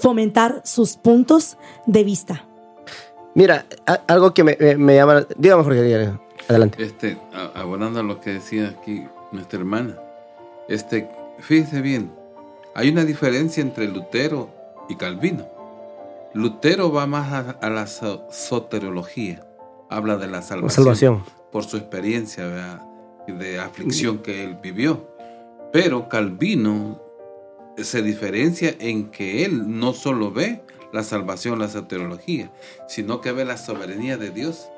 fomentar 0.00 0.62
sus 0.64 0.97
puntos 0.97 1.57
de 1.87 2.05
vista. 2.05 2.47
Mira, 3.35 3.67
algo 4.07 4.33
que 4.33 4.45
me, 4.45 4.57
me 4.76 4.95
llama, 4.95 5.26
dígame 5.37 5.64
Jorge, 5.64 6.14
Adelante. 6.49 6.83
Este, 6.83 7.19
abonando 7.55 8.00
a 8.00 8.03
lo 8.03 8.21
que 8.21 8.35
decía 8.35 8.75
aquí 8.79 9.07
nuestra 9.33 9.59
hermana, 9.59 9.97
este, 10.69 11.09
fíjese 11.38 11.81
bien, 11.81 12.12
hay 12.75 12.91
una 12.91 13.05
diferencia 13.05 13.62
entre 13.62 13.88
Lutero 13.88 14.50
y 14.88 14.97
Calvino. 14.97 15.47
Lutero 16.35 16.93
va 16.93 17.07
más 17.07 17.33
a, 17.33 17.50
a 17.61 17.71
la 17.71 17.87
soteriología, 17.87 19.47
habla 19.88 20.17
de 20.17 20.26
la 20.26 20.43
salvación, 20.43 20.85
salvación. 20.85 21.25
Por 21.55 21.63
su 21.63 21.77
experiencia 21.77 22.49
¿verdad? 22.49 22.83
de 23.29 23.61
aflicción 23.61 24.19
que 24.19 24.43
él 24.43 24.59
vivió. 24.61 25.09
Pero 25.73 26.09
Calvino 26.09 27.01
se 27.77 28.03
diferencia 28.03 28.75
en 28.81 29.13
que 29.13 29.45
él 29.45 29.79
no 29.79 29.93
solo 29.93 30.33
ve 30.33 30.65
la 30.93 31.05
salvación, 31.05 31.61
la 31.61 31.69
soteriología, 31.69 32.51
sino 32.89 33.21
que 33.21 33.31
ve 33.31 33.45
la 33.45 33.57
soberanía 33.57 34.17
de 34.17 34.33
Dios 34.33 34.69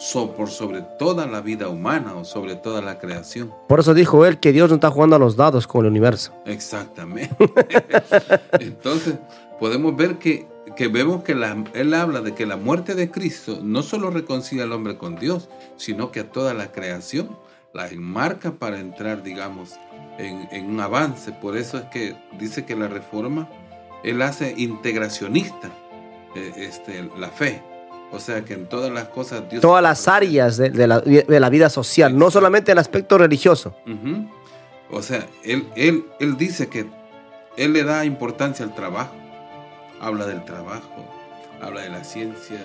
so, 0.00 0.32
por 0.32 0.50
sobre 0.50 0.82
toda 0.98 1.28
la 1.28 1.42
vida 1.42 1.68
humana 1.68 2.16
o 2.16 2.24
sobre 2.24 2.56
toda 2.56 2.82
la 2.82 2.98
creación. 2.98 3.54
Por 3.68 3.78
eso 3.78 3.94
dijo 3.94 4.26
él 4.26 4.40
que 4.40 4.50
Dios 4.50 4.68
no 4.68 4.74
está 4.74 4.90
jugando 4.90 5.14
a 5.14 5.20
los 5.20 5.36
dados 5.36 5.68
con 5.68 5.82
el 5.84 5.92
universo. 5.92 6.32
Exactamente. 6.44 7.36
Entonces, 8.58 9.14
podemos 9.60 9.94
ver 9.94 10.18
que, 10.18 10.48
que 10.74 10.88
vemos 10.88 11.22
que 11.22 11.34
la, 11.34 11.56
él 11.74 11.94
habla 11.94 12.20
de 12.20 12.34
que 12.34 12.46
la 12.46 12.56
muerte 12.56 12.94
de 12.94 13.10
Cristo 13.10 13.60
no 13.62 13.82
solo 13.82 14.10
reconcilia 14.10 14.64
al 14.64 14.72
hombre 14.72 14.96
con 14.96 15.16
Dios, 15.16 15.48
sino 15.76 16.10
que 16.10 16.20
a 16.20 16.30
toda 16.30 16.54
la 16.54 16.72
creación 16.72 17.38
la 17.72 17.88
enmarca 17.88 18.52
para 18.52 18.80
entrar, 18.80 19.22
digamos, 19.22 19.74
en, 20.18 20.48
en 20.50 20.66
un 20.66 20.80
avance. 20.80 21.32
Por 21.32 21.56
eso 21.56 21.78
es 21.78 21.84
que 21.84 22.16
dice 22.38 22.64
que 22.64 22.74
la 22.74 22.88
reforma, 22.88 23.48
él 24.02 24.22
hace 24.22 24.54
integracionista 24.56 25.70
eh, 26.34 26.52
este, 26.56 27.08
la 27.18 27.28
fe. 27.28 27.62
O 28.12 28.20
sea 28.20 28.44
que 28.44 28.54
en 28.54 28.68
todas 28.68 28.92
las 28.92 29.08
cosas 29.08 29.48
Dios... 29.50 29.60
Todas 29.60 29.82
las 29.82 30.08
áreas 30.08 30.56
de, 30.56 30.70
de 30.70 30.86
la, 30.86 31.00
de 31.00 31.40
la 31.40 31.50
vida 31.50 31.68
social, 31.68 32.16
no 32.16 32.30
solamente 32.30 32.72
el 32.72 32.78
aspecto 32.78 33.18
religioso. 33.18 33.74
Ujú. 33.86 34.30
O 34.90 35.02
sea, 35.02 35.26
él, 35.42 35.68
él, 35.74 36.04
él 36.20 36.36
dice 36.36 36.68
que 36.68 36.86
él 37.56 37.72
le 37.72 37.82
da 37.82 38.04
importancia 38.04 38.64
al 38.64 38.74
trabajo. 38.74 39.12
Habla 40.00 40.26
del 40.26 40.44
trabajo, 40.44 41.04
habla 41.60 41.82
de 41.82 41.90
la 41.90 42.04
ciencia 42.04 42.58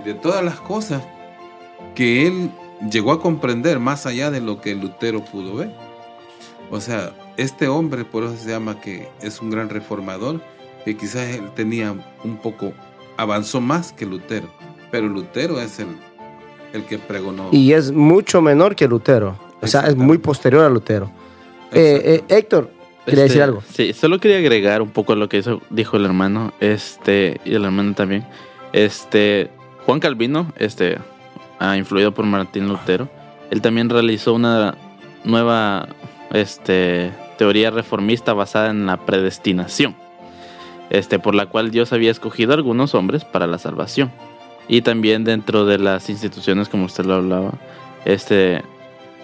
y 0.00 0.02
de 0.02 0.14
todas 0.14 0.44
las 0.44 0.60
cosas 0.60 1.02
que 1.94 2.26
él 2.26 2.50
llegó 2.90 3.12
a 3.12 3.20
comprender 3.20 3.78
más 3.78 4.06
allá 4.06 4.30
de 4.30 4.40
lo 4.40 4.60
que 4.60 4.74
Lutero 4.74 5.24
pudo 5.24 5.56
ver. 5.56 5.70
O 6.70 6.80
sea, 6.80 7.12
este 7.36 7.68
hombre, 7.68 8.04
por 8.04 8.24
eso 8.24 8.36
se 8.36 8.50
llama 8.50 8.80
que 8.80 9.08
es 9.20 9.40
un 9.40 9.50
gran 9.50 9.68
reformador, 9.68 10.40
que 10.84 10.96
quizás 10.96 11.28
él 11.34 11.50
tenía 11.54 11.94
un 12.24 12.36
poco, 12.38 12.72
avanzó 13.16 13.60
más 13.60 13.92
que 13.92 14.06
Lutero, 14.06 14.48
pero 14.90 15.08
Lutero 15.08 15.60
es 15.60 15.78
el, 15.78 15.88
el 16.72 16.84
que 16.84 16.98
pregonó. 16.98 17.48
Y 17.52 17.72
es 17.72 17.92
mucho 17.92 18.40
menor 18.40 18.74
que 18.74 18.88
Lutero. 18.88 19.36
O 19.60 19.66
sea, 19.66 19.82
es 19.82 19.96
muy 19.96 20.18
posterior 20.18 20.64
a 20.64 20.68
Lutero. 20.68 21.10
Eh, 21.72 22.22
eh, 22.28 22.36
Héctor, 22.36 22.70
quería 23.04 23.24
Este, 23.24 23.28
decir 23.34 23.42
algo. 23.42 23.62
Sí, 23.72 23.92
solo 23.92 24.18
quería 24.20 24.38
agregar 24.38 24.82
un 24.82 24.90
poco 24.90 25.12
a 25.12 25.16
lo 25.16 25.28
que 25.28 25.38
hizo- 25.38 25.60
dijo 25.70 25.96
el 25.96 26.04
hermano, 26.04 26.52
este, 26.60 27.40
y 27.44 27.54
el 27.54 27.64
hermano 27.64 27.94
también. 27.94 28.24
Este, 28.72 29.50
Juan 29.86 30.00
Calvino, 30.00 30.52
este, 30.56 30.98
ah, 31.60 31.76
influido 31.76 32.12
por 32.12 32.24
Martín 32.26 32.68
Lutero, 32.68 33.08
él 33.50 33.60
también 33.60 33.88
realizó 33.90 34.34
una 34.34 34.74
nueva, 35.24 35.88
este, 36.32 37.12
teoría 37.38 37.70
reformista 37.70 38.32
basada 38.32 38.70
en 38.70 38.86
la 38.86 38.96
predestinación, 38.96 39.94
este, 40.90 41.18
por 41.18 41.34
la 41.34 41.46
cual 41.46 41.70
Dios 41.70 41.92
había 41.92 42.10
escogido 42.10 42.52
a 42.52 42.56
algunos 42.56 42.94
hombres 42.94 43.24
para 43.24 43.46
la 43.46 43.58
salvación. 43.58 44.10
Y 44.66 44.80
también 44.82 45.24
dentro 45.24 45.66
de 45.66 45.78
las 45.78 46.08
instituciones, 46.08 46.68
como 46.68 46.86
usted 46.86 47.04
lo 47.04 47.14
hablaba, 47.14 47.52
este, 48.06 48.62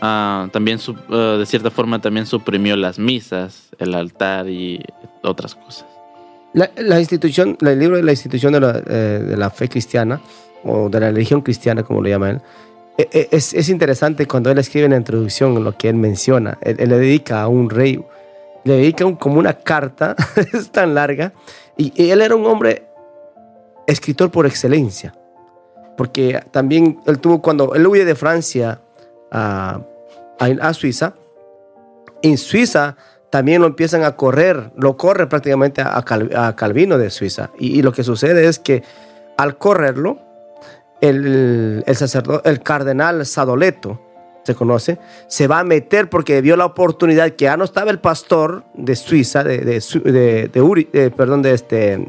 Ah, 0.01 0.49
también 0.53 0.79
ah, 1.11 1.37
de 1.39 1.47
cierta 1.47 1.71
forma 1.71 2.01
también 2.01 2.27
suprimió 2.27 2.77
las 2.77 2.99
misas, 2.99 3.69
el 3.79 3.95
altar 3.95 4.49
y 4.49 4.83
otras 5.23 5.55
cosas. 5.55 5.87
La, 6.53 6.71
la 6.77 6.99
institución, 6.99 7.57
el 7.61 7.79
libro 7.79 7.97
de 7.97 8.03
la 8.03 8.11
institución 8.13 8.53
de 8.55 8.61
la, 8.61 8.83
eh, 8.87 9.25
de 9.29 9.37
la 9.37 9.51
fe 9.51 9.69
cristiana, 9.69 10.21
o 10.65 10.89
de 10.89 11.01
la 11.01 11.11
religión 11.11 11.41
cristiana, 11.43 11.83
como 11.83 12.01
lo 12.03 12.09
llama 12.09 12.31
él, 12.31 12.41
eh, 12.99 13.09
eh, 13.13 13.29
es, 13.31 13.55
es 13.55 13.69
interesante 13.69 14.27
cuando 14.27 14.51
él 14.51 14.59
escribe 14.59 14.87
en 14.87 14.91
la 14.93 14.97
introducción 14.99 15.63
lo 15.63 15.77
que 15.77 15.89
él 15.89 15.95
menciona. 15.97 16.59
Él, 16.61 16.77
él 16.81 16.89
le 16.89 16.99
dedica 16.99 17.43
a 17.43 17.49
un 17.49 17.71
rey, 17.71 18.03
le 18.65 18.75
dedica 18.79 19.07
un- 19.07 19.17
como 19.17 19.39
una 19.39 19.53
carta, 19.55 20.17
es 20.53 20.71
tan 20.71 20.95
larga, 20.95 21.33
y, 21.77 21.93
y 21.95 22.11
él 22.11 22.21
era 22.21 22.35
un 22.35 22.45
hombre 22.47 22.87
escritor 23.87 24.31
por 24.31 24.47
excelencia, 24.47 25.15
porque 25.97 26.43
también 26.51 26.99
él 27.07 27.19
tuvo, 27.21 27.41
cuando 27.41 27.75
él 27.75 27.87
huye 27.87 28.05
de 28.05 28.15
Francia 28.15 28.81
a, 29.31 29.81
a, 30.41 30.75
Suiza, 30.75 31.15
en 32.23 32.37
Suiza 32.39 32.97
también 33.31 33.61
lo 33.61 33.67
empiezan 33.69 34.03
a 34.03 34.17
correr, 34.17 34.73
lo 34.77 34.97
corre 34.97 35.29
prácticamente 35.29 35.83
a, 35.83 36.03
Cal- 36.03 36.35
a 36.37 36.57
Calvino 36.57 36.99
de 36.99 37.11
Suiza. 37.11 37.51
Y, 37.59 37.79
y 37.79 37.83
lo 37.83 37.93
que 37.93 38.03
sucede 38.03 38.47
es 38.47 38.59
que 38.59 38.83
al 39.37 39.57
correrlo, 39.59 40.19
el, 41.01 41.83
el 41.87 41.97
sacerdote, 41.97 42.49
el 42.51 42.61
cardenal 42.61 43.25
Sadoleto, 43.25 44.01
se 44.43 44.55
conoce, 44.55 44.99
se 45.29 45.47
va 45.47 45.61
a 45.61 45.65
meter 45.65 46.09
porque 46.09 46.41
vio 46.41 46.57
la 46.57 46.65
oportunidad 46.65 47.31
que 47.33 47.45
ya 47.45 47.57
no 47.57 47.65
estaba 47.65 47.91
el 47.91 48.01
pastor 48.01 48.65
de 48.75 48.97
Suiza, 48.97 49.45
de, 49.45 49.59
de, 49.59 49.81
de- 50.11 50.49
de 50.49 50.63
Uri- 50.63 50.89
eh, 50.93 51.11
perdón, 51.15 51.43
de 51.43 51.53
este, 51.53 52.05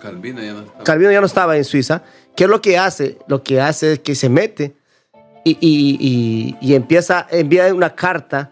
Calvino 0.00 0.42
ya 0.42 0.52
no 0.52 0.60
está. 0.60 0.82
Calvino 0.84 1.10
ya 1.12 1.20
no 1.20 1.26
estaba 1.26 1.56
en 1.56 1.64
Suiza. 1.64 2.02
¿Qué 2.36 2.44
es 2.44 2.50
lo 2.50 2.60
que 2.60 2.76
hace? 2.78 3.18
Lo 3.28 3.42
que 3.42 3.60
hace 3.60 3.94
es 3.94 3.98
que 4.00 4.14
se 4.14 4.28
mete 4.28 4.76
y, 5.50 5.58
y- 5.60 5.96
y- 6.00 6.56
y 6.60 6.74
empieza, 6.74 7.26
envía 7.30 7.72
una 7.74 7.90
carta 7.94 8.50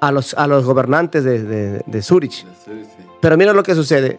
a 0.00 0.10
los, 0.10 0.34
a 0.34 0.46
los 0.46 0.64
gobernantes 0.64 1.22
de, 1.24 1.42
de, 1.42 1.82
de 1.86 2.02
Zurich. 2.02 2.44
Sí, 2.64 2.82
sí. 2.84 3.04
Pero 3.20 3.36
mira 3.36 3.52
lo 3.52 3.62
que 3.62 3.74
sucede. 3.74 4.18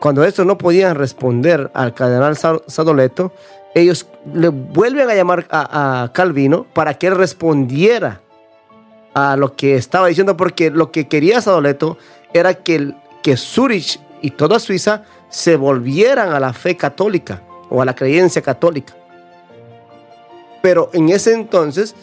Cuando 0.00 0.22
estos 0.24 0.44
no 0.44 0.58
podían 0.58 0.96
responder 0.96 1.70
al 1.74 1.94
cardenal 1.94 2.36
Sa- 2.36 2.60
Sadoleto, 2.66 3.32
ellos 3.74 4.06
le 4.34 4.48
vuelven 4.48 5.08
a 5.08 5.14
llamar 5.14 5.46
a, 5.50 6.02
a 6.04 6.12
Calvino 6.12 6.64
para 6.74 6.94
que 6.94 7.06
él 7.06 7.14
respondiera 7.16 8.20
a 9.14 9.36
lo 9.36 9.54
que 9.56 9.76
estaba 9.76 10.08
diciendo, 10.08 10.36
porque 10.36 10.70
lo 10.70 10.90
que 10.92 11.08
quería 11.08 11.40
Sadoleto 11.40 11.96
era 12.34 12.54
que, 12.54 12.92
que 13.22 13.36
Zurich 13.36 13.98
y 14.20 14.30
toda 14.32 14.58
Suiza 14.58 15.04
se 15.30 15.56
volvieran 15.56 16.32
a 16.32 16.40
la 16.40 16.52
fe 16.52 16.76
católica 16.76 17.40
o 17.70 17.80
a 17.80 17.84
la 17.84 17.94
creencia 17.94 18.42
católica. 18.42 18.94
Pero 20.64 20.88
en 20.94 21.10
ese 21.10 21.34
entonces, 21.34 21.94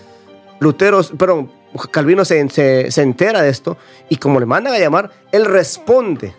Lutero, 0.59 1.01
perdón, 1.17 1.49
Calvino 1.89 2.23
se, 2.25 2.47
se- 2.49 2.91
se 2.91 3.01
entera 3.01 3.41
de 3.41 3.49
esto 3.49 3.75
y 4.07 4.17
como 4.17 4.39
le 4.39 4.45
mandan 4.45 4.71
a 4.75 4.77
llamar, 4.77 5.09
él 5.31 5.45
responde. 5.45 6.35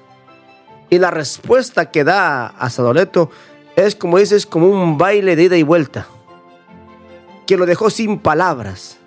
Y 0.88 1.00
la 1.00 1.11
respuesta 1.11 1.91
que 1.91 2.05
da 2.05 2.47
a 2.47 2.71
Sadoleto 2.71 3.29
es 3.75 3.97
como 3.97 4.19
dices, 4.19 4.47
como 4.47 4.69
un 4.69 4.99
baile 4.99 5.35
de 5.35 5.43
ida 5.43 5.57
y 5.57 5.64
vuelta, 5.64 6.07
que 7.45 7.57
lo 7.57 7.67
dejó 7.67 7.91
sin 7.91 8.21
palabras. 8.21 8.99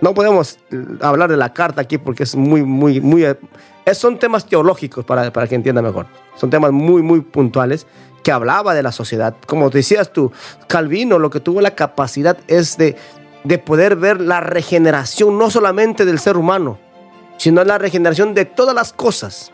No 0.00 0.12
podemos 0.12 0.58
eh, 0.72 0.82
hablar 1.02 1.30
de 1.30 1.36
la 1.36 1.52
carta 1.52 1.82
aquí 1.82 1.98
porque 1.98 2.24
es 2.24 2.34
muy, 2.34 2.64
muy, 2.64 3.00
muy... 3.00 3.24
eh, 3.26 3.38
es- 3.84 3.96
son 3.98 4.18
temas 4.18 4.44
teológicos 4.44 5.04
para, 5.04 5.32
para 5.32 5.46
que 5.46 5.54
entienda 5.54 5.82
mejor. 5.82 6.06
Son 6.36 6.50
temas 6.50 6.72
muy, 6.72 7.02
muy 7.02 7.20
puntuales 7.20 7.86
que 8.22 8.32
hablaba 8.32 8.74
de 8.74 8.82
la 8.82 8.92
sociedad. 8.92 9.36
Como 9.46 9.70
decías 9.70 10.12
tú, 10.12 10.32
Calvino 10.66 11.18
lo 11.18 11.30
que 11.30 11.40
tuvo 11.40 11.60
la 11.60 11.74
capacidad 11.74 12.36
es 12.48 12.76
de, 12.76 12.96
de 13.44 13.58
poder 13.58 13.96
ver 13.96 14.20
la 14.20 14.40
regeneración 14.40 15.38
no 15.38 15.50
solamente 15.50 16.04
del 16.04 16.18
ser 16.18 16.36
humano, 16.36 16.78
sino 17.36 17.62
la 17.64 17.78
regeneración 17.78 18.34
de 18.34 18.44
todas 18.44 18.74
las 18.74 18.92
cosas. 18.92 19.52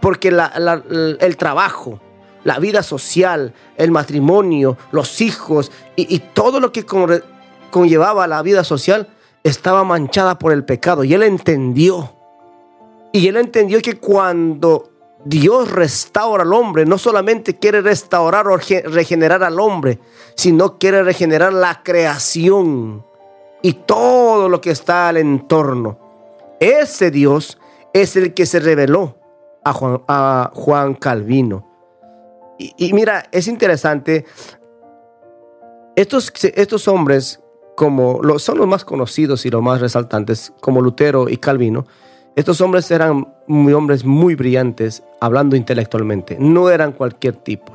Porque 0.00 0.28
el 0.28 1.36
trabajo, 1.36 2.00
la 2.42 2.58
vida 2.58 2.82
social, 2.82 3.54
el 3.76 3.90
matrimonio, 3.90 4.76
los 4.90 5.20
hijos 5.20 5.70
y, 5.96 6.18
todo 6.18 6.60
lo 6.60 6.72
que 6.72 6.84
con- 6.84 7.22
conllevaba 7.70 8.26
la 8.26 8.42
vida 8.42 8.64
social 8.64 9.08
estaba 9.44 9.84
manchada 9.84 10.38
por 10.38 10.52
el 10.52 10.64
pecado. 10.64 11.04
Y 11.04 11.14
él 11.14 11.22
entendió. 11.22 12.16
Y 13.12 13.28
él 13.28 13.36
entendió 13.36 13.80
que 13.80 13.98
cuando 13.98 14.90
Dios 15.24 15.70
restaura 15.72 16.42
al 16.42 16.52
hombre, 16.52 16.84
no 16.84 16.98
solamente 16.98 17.56
quiere 17.58 17.80
restaurar 17.80 18.46
o 18.48 18.58
ge- 18.58 18.82
regenerar 18.82 19.42
al 19.42 19.58
hombre, 19.58 19.98
sino 20.34 20.78
quiere 20.78 21.02
regenerar 21.02 21.52
la 21.52 21.82
creación 21.82 23.04
y 23.62 23.72
todo 23.72 24.48
lo 24.48 24.60
que 24.60 24.70
está 24.70 25.08
al 25.08 25.16
entorno. 25.16 25.98
Ese 26.60 27.10
Dios 27.10 27.58
es 27.92 28.16
el 28.16 28.34
que 28.34 28.44
se 28.44 28.60
reveló 28.60 29.16
a 29.64 29.72
Juan, 29.72 30.02
a 30.08 30.50
Juan 30.54 30.94
Calvino. 30.94 31.66
Y, 32.58 32.92
mira, 32.92 33.24
es 33.32 33.48
interesante, 33.48 34.26
estos, 35.96 36.32
estos 36.42 36.86
hombres, 36.86 37.40
como 37.76 38.38
son 38.38 38.58
los 38.58 38.66
más 38.66 38.84
conocidos 38.84 39.44
y 39.46 39.50
los 39.50 39.62
más 39.62 39.80
resaltantes, 39.80 40.52
como 40.60 40.80
Lutero 40.80 41.28
y 41.28 41.38
Calvino, 41.38 41.86
estos 42.36 42.60
hombres 42.60 42.90
eran 42.90 43.28
hombres 43.48 44.04
muy 44.04 44.34
brillantes, 44.34 45.02
hablando 45.20 45.56
intelectualmente, 45.56 46.36
no 46.38 46.70
eran 46.70 46.92
cualquier 46.92 47.34
tipo. 47.36 47.72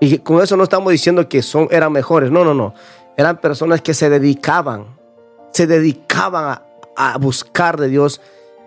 Y 0.00 0.18
con 0.18 0.42
eso 0.42 0.56
no 0.56 0.64
estamos 0.64 0.90
diciendo 0.90 1.28
que 1.28 1.42
son, 1.42 1.68
eran 1.70 1.92
mejores, 1.92 2.30
no, 2.30 2.44
no, 2.44 2.54
no. 2.54 2.74
Eran 3.16 3.38
personas 3.38 3.82
que 3.82 3.94
se 3.94 4.08
dedicaban, 4.08 4.86
se 5.52 5.66
dedicaban 5.66 6.60
a, 6.96 7.18
buscar 7.18 7.78
de 7.78 7.88
Dios 7.88 8.20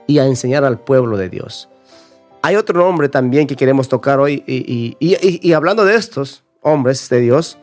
y 0.08 0.20
a 0.20 0.26
enseñar 0.26 0.64
al 0.64 0.80
pueblo 0.80 1.18
de 1.18 1.30
Dios. 1.30 1.70
Hay 2.42 2.56
otro 2.56 2.80
nombre 2.80 3.10
también 3.10 3.48
que 3.48 3.56
queremos 3.56 3.88
tocar 3.90 4.20
hoy 4.20 4.44
y- 4.48 4.96
y 5.00 5.54
hablando 5.54 5.86
de 5.86 5.96
estos 5.96 6.44
hombres 6.62 7.08
de 7.10 7.20
Dios, 7.20 7.58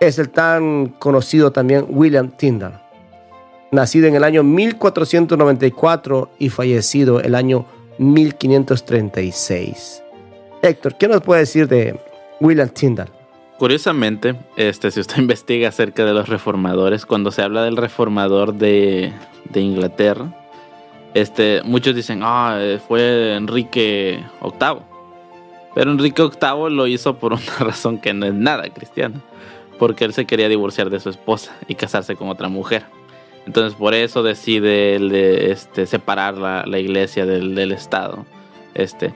es 0.00 0.18
el 0.18 0.30
tan 0.30 0.88
conocido 0.98 1.50
también 1.52 1.86
William 1.88 2.30
Tyndall, 2.30 2.80
nacido 3.74 4.06
en 4.06 4.14
el 4.14 4.24
año 4.24 4.42
1494 4.42 6.30
y 6.38 6.48
fallecido 6.48 7.20
el 7.20 7.34
año 7.34 7.66
1536. 7.98 10.02
Héctor, 10.62 10.96
¿qué 10.96 11.08
nos 11.08 11.20
puede 11.20 11.40
decir 11.40 11.68
de 11.68 12.00
William 12.40 12.68
Tyndall? 12.68 13.10
Curiosamente, 13.58 14.34
este, 14.56 14.90
si 14.90 15.00
usted 15.00 15.16
investiga 15.18 15.68
acerca 15.68 16.04
de 16.04 16.14
los 16.14 16.28
reformadores, 16.28 17.06
cuando 17.06 17.30
se 17.30 17.42
habla 17.42 17.64
del 17.64 17.76
reformador 17.76 18.54
de, 18.54 19.12
de 19.50 19.60
Inglaterra, 19.60 20.34
este, 21.14 21.62
muchos 21.64 21.94
dicen, 21.94 22.20
ah, 22.22 22.56
eh, 22.58 22.80
fue 22.86 23.36
Enrique 23.36 24.24
VIII. 24.42 24.78
Pero 25.74 25.92
Enrique 25.92 26.22
VIII 26.22 26.70
lo 26.70 26.86
hizo 26.86 27.18
por 27.18 27.32
una 27.32 27.42
razón 27.60 27.98
que 27.98 28.12
no 28.12 28.26
es 28.26 28.34
nada 28.34 28.68
cristiana, 28.70 29.20
porque 29.78 30.04
él 30.04 30.12
se 30.12 30.24
quería 30.24 30.48
divorciar 30.48 30.90
de 30.90 30.98
su 30.98 31.10
esposa 31.10 31.56
y 31.68 31.76
casarse 31.76 32.16
con 32.16 32.28
otra 32.28 32.48
mujer. 32.48 32.84
Entonces 33.46 33.74
por 33.74 33.94
eso 33.94 34.22
decide 34.22 34.96
él 34.96 35.10
de, 35.10 35.50
este, 35.52 35.86
separar 35.86 36.36
la, 36.38 36.64
la 36.66 36.78
iglesia 36.78 37.26
del, 37.26 37.54
del 37.54 37.72
Estado. 37.72 38.24
Este, 38.74 39.12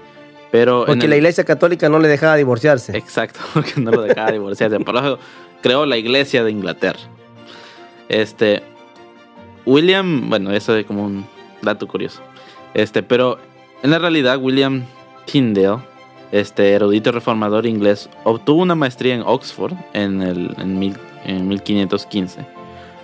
Pero 0.50 0.84
Porque 0.86 1.04
el- 1.06 1.10
la 1.10 1.16
iglesia 1.16 1.44
católica 1.44 1.88
no 1.88 1.98
le 1.98 2.08
dejaba 2.08 2.36
divorciarse. 2.36 2.96
Exacto, 2.96 3.40
porque 3.54 3.80
no 3.80 3.90
lo 3.90 4.02
dejaba 4.02 4.30
divorciarse. 4.32 4.78
Por 4.80 4.96
eso 4.96 5.18
creó 5.62 5.86
la 5.86 5.96
iglesia 5.96 6.44
de 6.44 6.50
Inglaterra. 6.50 7.00
Este. 8.08 8.62
William, 9.66 10.28
bueno, 10.30 10.50
eso 10.52 10.74
es 10.76 10.86
como 10.86 11.04
un 11.04 11.26
dato 11.62 11.86
curioso. 11.86 12.22
Este, 12.74 13.02
pero 13.02 13.38
en 13.82 13.90
la 13.90 13.98
realidad, 13.98 14.38
William 14.38 14.84
Tyndale, 15.26 15.78
este 16.32 16.72
erudito 16.72 17.12
reformador 17.12 17.66
inglés, 17.66 18.08
obtuvo 18.24 18.62
una 18.62 18.74
maestría 18.74 19.14
en 19.14 19.22
Oxford 19.24 19.74
en, 19.92 20.22
el, 20.22 20.54
en, 20.58 20.78
mil- 20.78 20.98
en 21.26 21.48
1515. 21.48 22.46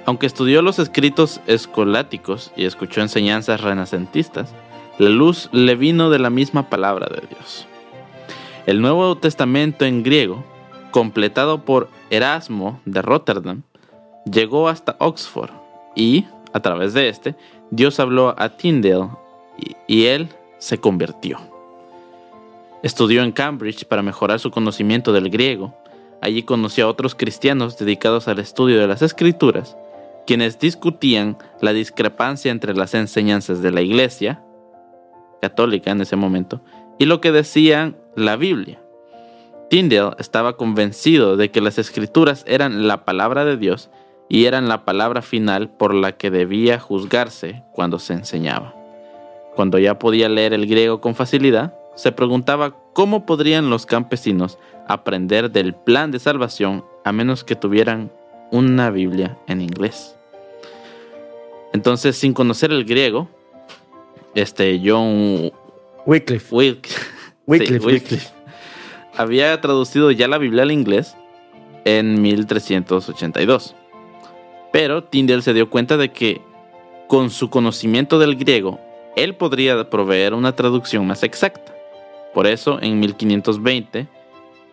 Aunque 0.07 0.27
estudió 0.27 0.61
los 0.61 0.79
escritos 0.79 1.41
escolásticos 1.47 2.53
y 2.57 2.67
escuchó 2.67 3.01
enseñanzas 3.01 3.61
renacentistas, 3.61 4.55
la 4.99 5.09
luz 5.09 5.49
le 5.53 5.75
vino 5.75 6.11
de 6.11 6.19
la 6.19 6.31
misma 6.31 6.69
palabra 6.69 7.09
de 7.09 7.27
Dios. 7.27 7.67
El 8.67 8.81
Nuevo 8.81 9.17
Testamento 9.17 9.85
en 9.85 10.03
griego, 10.03 10.45
completado 10.91 11.65
por 11.65 11.89
Erasmo 12.11 12.81
de 12.85 13.03
Rotterdam, 13.03 13.63
llegó 14.31 14.69
hasta 14.69 14.97
Oxford 15.01 15.51
y, 15.97 16.27
a 16.53 16.61
través 16.61 16.95
de 16.95 17.09
este, 17.09 17.35
Dios 17.71 17.99
habló 17.99 18.35
a 18.39 18.51
Tyndale 18.51 19.09
y, 19.59 19.77
y 19.87 20.07
él 20.07 20.29
se 20.59 20.79
convirtió. 20.79 21.39
Estudió 22.83 23.23
en 23.23 23.33
Cambridge 23.33 23.87
para 23.87 24.03
mejorar 24.03 24.39
su 24.39 24.51
conocimiento 24.51 25.13
del 25.13 25.31
griego. 25.31 25.75
Allí 26.21 26.43
conoció 26.43 26.87
a 26.87 26.91
otros 26.91 27.15
cristianos 27.15 27.79
dedicados 27.79 28.29
al 28.29 28.39
estudio 28.39 28.79
de 28.79 28.87
las 28.87 29.03
escrituras, 29.03 29.77
quienes 30.27 30.59
discutían 30.59 31.39
la 31.61 31.73
discrepancia 31.73 32.51
entre 32.51 32.75
las 32.75 32.95
enseñanzas 32.95 33.63
de 33.63 33.71
la 33.71 33.83
iglesia 33.83 34.43
católica 35.41 35.91
en 35.91 36.01
ese 36.01 36.17
momento 36.17 36.63
y 36.99 37.07
lo 37.07 37.21
que 37.21 37.33
decían 37.33 37.97
la 38.17 38.37
Biblia. 38.37 38.81
Tyndale 39.71 40.15
estaba 40.19 40.57
convencido 40.57 41.37
de 41.37 41.51
que 41.51 41.61
las 41.61 41.79
escrituras 41.79 42.45
eran 42.47 42.87
la 42.87 43.05
palabra 43.05 43.45
de 43.45 43.57
Dios 43.57 43.91
y 44.29 44.47
eran 44.47 44.69
la 44.69 44.85
palabra 44.85 45.23
final 45.23 45.69
por 45.69 45.95
la 45.95 46.13
que 46.13 46.31
debía 46.31 46.79
juzgarse 46.79 47.63
cuando 47.73 47.99
se 47.99 48.15
enseñaba. 48.15 48.75
Cuando 49.55 49.79
ya 49.79 49.99
podía 49.99 50.29
leer 50.29 50.53
el 50.53 50.67
griego 50.67 51.01
con 51.01 51.15
facilidad, 51.15 51.75
se 51.95 52.13
preguntaba 52.13 52.75
cómo 52.93 53.25
podrían 53.27 53.71
los 53.71 53.87
campesinos 53.87 54.59
aprender 54.89 55.51
del 55.51 55.75
plan 55.75 56.11
de 56.11 56.19
salvación 56.19 56.85
a 57.05 57.13
menos 57.13 57.45
que 57.45 57.55
tuvieran 57.55 58.11
una 58.51 58.91
Biblia 58.91 59.39
en 59.47 59.61
inglés. 59.61 60.14
Entonces, 61.75 62.17
sin 62.17 62.33
conocer 62.33 62.71
el 62.71 62.85
griego, 62.85 63.29
este 64.35 64.81
John 64.83 65.53
Wycliffe. 66.07 66.55
Wilk- 66.55 66.89
Wycliffe, 67.47 67.79
sí, 67.81 67.85
Wycliffe. 67.85 68.29
había 69.17 69.61
traducido 69.61 70.11
ya 70.13 70.29
la 70.29 70.39
Biblia 70.39 70.63
al 70.63 70.71
inglés 70.71 71.17
en 71.85 72.23
1382. 72.23 73.75
Pero 74.73 75.05
Tyndale 75.05 75.43
se 75.43 75.53
dio 75.53 75.69
cuenta 75.69 75.97
de 75.97 76.11
que 76.13 76.41
con 77.09 77.31
su 77.31 77.51
conocimiento 77.51 78.19
del 78.19 78.37
griego, 78.37 78.81
él 79.17 79.35
podría 79.35 79.91
proveer 79.91 80.33
una 80.33 80.55
traducción 80.57 81.07
más 81.07 81.23
exacta. 81.25 81.75
Por 82.33 82.47
eso, 82.47 82.79
en 82.81 82.99
1520, 83.01 84.09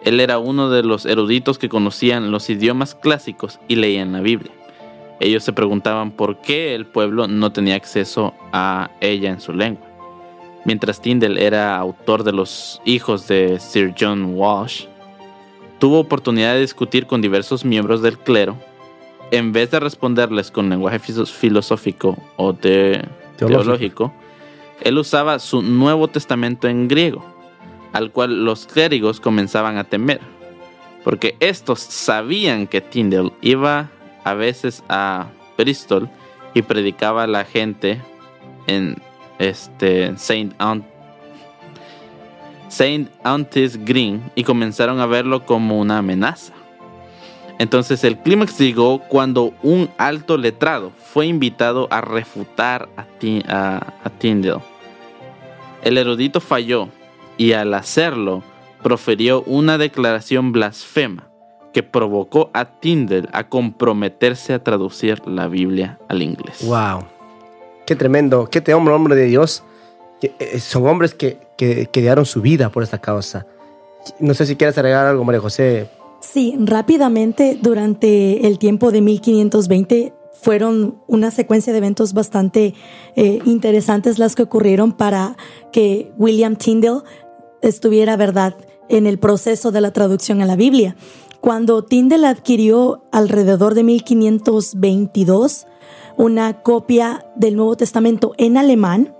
él 0.04 0.20
era 0.20 0.38
uno 0.40 0.70
de 0.70 0.84
los 0.84 1.06
eruditos 1.06 1.58
que 1.60 1.68
conocían 1.70 2.32
los 2.32 2.50
idiomas 2.50 2.96
clásicos 2.96 3.60
y 3.68 3.76
leían 3.76 4.12
la 4.14 4.22
Biblia. 4.22 4.52
Ellos 5.22 5.44
se 5.44 5.54
preguntaban 5.54 6.12
por 6.12 6.42
qué 6.42 6.74
el 6.74 6.86
pueblo 6.88 7.28
no 7.28 7.52
tenía 7.52 7.76
acceso 7.76 8.34
a 8.52 8.90
ella 9.02 9.30
en 9.30 9.40
su 9.40 9.54
lengua. 9.54 9.86
Mientras 10.66 11.00
Tyndale 11.00 11.46
era 11.46 11.78
autor 11.78 12.24
de 12.24 12.32
los 12.32 12.82
hijos 12.86 13.28
de 13.28 13.60
Sir 13.60 13.94
John 14.00 14.34
Walsh, 14.36 14.86
tuvo 15.80 16.00
oportunidad 16.00 16.54
de 16.56 16.62
discutir 16.62 17.06
con 17.06 17.22
diversos 17.22 17.64
miembros 17.64 18.02
del 18.02 18.18
clero. 18.18 18.58
En 19.30 19.52
vez 19.54 19.70
de 19.72 19.80
responderles 19.80 20.50
con 20.52 20.70
lenguaje 20.70 21.00
filosófico 21.00 22.18
o 22.36 22.54
de- 22.54 23.08
Teológico. 23.38 24.14
él 24.84 24.98
usaba 24.98 25.38
su 25.40 25.62
Nuevo 25.62 26.08
Testamento 26.08 26.68
en 26.68 26.88
griego, 26.88 27.24
al 27.94 28.12
cual 28.12 28.44
los 28.44 28.66
clérigos 28.66 29.20
comenzaban 29.20 29.78
a 29.78 29.84
temer, 29.84 30.20
porque 31.04 31.36
estos 31.40 31.80
sabían 31.80 32.66
que 32.68 32.82
Tyndale 32.82 33.32
iba 33.42 33.90
a 34.24 34.34
veces 34.34 34.84
a 34.90 35.28
Bristol 35.58 36.10
y 36.54 36.62
predicaba 36.62 37.24
a 37.24 37.28
la 37.28 37.46
gente 37.46 38.02
en 38.68 38.98
este 39.40 40.18
Saint 40.18 40.54
Saint 42.70 43.10
Antis 43.24 43.84
Green 43.84 44.22
y 44.36 44.44
comenzaron 44.44 45.00
a 45.00 45.06
verlo 45.06 45.46
como 45.46 45.80
una 45.80 45.98
amenaza. 45.98 46.54
Entonces 47.60 48.04
el 48.04 48.18
clímax 48.18 48.58
llegó 48.58 49.00
cuando 49.00 49.54
un 49.62 49.90
alto 49.98 50.38
letrado 50.38 50.92
fue 51.14 51.28
invitado 51.28 51.88
a 51.92 52.02
refutar 52.02 52.90
a, 52.98 53.04
Ti- 53.04 53.44
a- 53.48 53.94
a 54.04 54.10
Tyndale. 54.10 54.62
El 55.84 55.98
erudito 55.98 56.40
falló 56.40 56.90
y 57.38 57.52
al 57.54 57.74
hacerlo 57.74 58.42
proferió 58.82 59.44
una 59.44 59.78
declaración 59.78 60.52
blasfema 60.52 61.28
que 61.74 61.84
provocó 61.84 62.50
a 62.54 62.66
Tyndale 62.66 63.28
a 63.32 63.48
comprometerse 63.48 64.54
a 64.54 64.64
traducir 64.64 65.26
la 65.28 65.48
Biblia 65.48 66.00
al 66.10 66.22
inglés. 66.22 66.66
Wow. 66.66 67.06
Qué 67.86 67.96
tremendo. 67.96 68.48
Qué 68.50 68.62
te 68.62 68.74
hombre, 68.74 68.94
hombre 68.94 69.16
de 69.16 69.26
Dios. 69.26 69.64
Que, 70.20 70.34
eh, 70.40 70.60
son 70.60 70.88
hombres 70.88 71.14
que, 71.14 71.38
que, 71.58 71.88
que 71.88 72.02
dieron 72.02 72.26
su 72.26 72.42
vida 72.42 72.70
por 72.70 72.84
esta 72.84 73.00
causa. 73.00 73.46
No 74.20 74.34
sé 74.34 74.46
si 74.46 74.56
quieres 74.56 74.78
agregar 74.78 75.08
algo, 75.08 75.24
María 75.24 75.42
José. 75.42 75.90
Sí, 76.20 76.56
rápidamente 76.60 77.58
durante 77.60 78.46
el 78.48 78.60
tiempo 78.60 78.92
de 78.92 79.02
1520 79.02 80.14
fueron 80.34 81.02
una 81.08 81.32
secuencia 81.32 81.72
de 81.72 81.80
eventos 81.80 82.14
bastante 82.14 82.74
eh, 83.16 83.40
interesantes 83.46 84.18
las 84.18 84.36
que 84.36 84.44
ocurrieron 84.44 84.92
para 84.92 85.38
que 85.72 86.12
William 86.18 86.56
Tyndale 86.56 87.02
estuviera, 87.62 88.18
verdad, 88.18 88.56
en 88.90 89.08
el 89.08 89.20
proceso 89.20 89.72
de 89.72 89.82
la 89.82 89.92
traducción 89.92 90.42
a 90.42 90.46
la 90.46 90.56
Biblia. 90.56 90.96
Cuando 91.42 91.84
Tyndale 91.84 92.28
adquirió 92.28 93.02
alrededor 93.12 93.74
de 93.74 93.84
1522 93.84 95.66
una 96.18 96.62
copia 96.62 97.26
del 97.36 97.56
Nuevo 97.56 97.76
Testamento 97.76 98.34
en 98.38 98.58
alemán, 98.58 99.16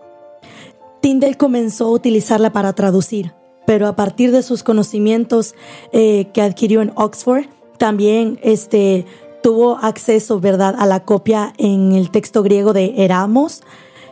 Tyndale 1.02 1.36
comenzó 1.36 1.88
a 1.88 1.92
utilizarla 1.92 2.52
para 2.54 2.74
traducir, 2.74 3.34
pero 3.66 3.88
a 3.88 3.96
partir 3.96 4.32
de 4.32 4.44
sus 4.44 4.62
conocimientos 4.62 5.56
eh, 5.94 6.28
que 6.32 6.44
adquirió 6.44 6.82
en 6.84 6.92
Oxford, 6.96 7.46
también 7.80 8.40
este, 8.44 9.08
tuvo 9.42 9.78
acceso, 9.78 10.40
¿verdad?, 10.40 10.76
a 10.78 10.86
la 10.86 11.04
copia 11.04 11.54
en 11.58 11.94
el 11.94 12.12
texto 12.12 12.44
griego 12.44 12.74
de 12.74 12.94
Eramos. 13.04 13.64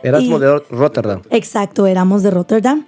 Erasmo 0.02 0.38
Y- 0.38 0.40
de 0.40 0.58
Rotterdam. 0.70 1.22
Exacto, 1.30 1.86
Eramos 1.86 2.24
de 2.24 2.30
Rotterdam. 2.32 2.86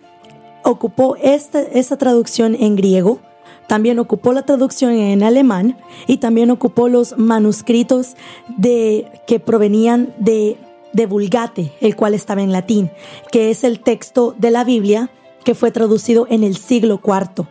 Ocupó 0.65 1.15
esta, 1.23 1.61
esta 1.61 1.97
traducción 1.97 2.57
en 2.57 2.75
griego, 2.75 3.21
también 3.67 3.99
ocupó 3.99 4.33
la 4.33 4.43
traducción 4.43 4.93
en 4.93 5.23
alemán 5.23 5.79
y 6.07 6.19
también 6.19 6.51
ocupó 6.51 6.89
los 6.89 7.17
manuscritos 7.19 8.17
de, 8.49 9.11
que 9.27 9.41
provenían 9.41 10.13
de, 10.19 10.59
de 10.93 11.07
Vulgate, 11.07 11.73
el 11.81 11.97
cual 11.97 12.15
estaba 12.15 12.43
en 12.43 12.53
latín, 12.53 12.91
que 13.31 13.51
es 13.51 13.65
el 13.65 13.81
texto 13.81 14.35
de 14.39 14.51
la 14.51 14.65
Biblia 14.65 15.11
que 15.45 15.55
fue 15.55 15.71
traducido 15.71 16.27
en 16.31 16.45
el 16.45 16.57
siglo 16.57 17.01
IV. 17.05 17.47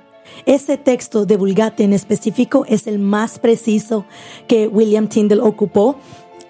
Ese 0.45 0.78
texto 0.78 1.26
de 1.26 1.38
Vulgate 1.38 1.84
en 1.84 1.93
específico 1.93 2.65
es 2.67 2.88
el 2.88 3.00
más 3.00 3.39
preciso 3.39 4.06
que 4.47 4.67
William 4.67 5.08
Tyndale 5.08 5.41
ocupó 5.41 5.97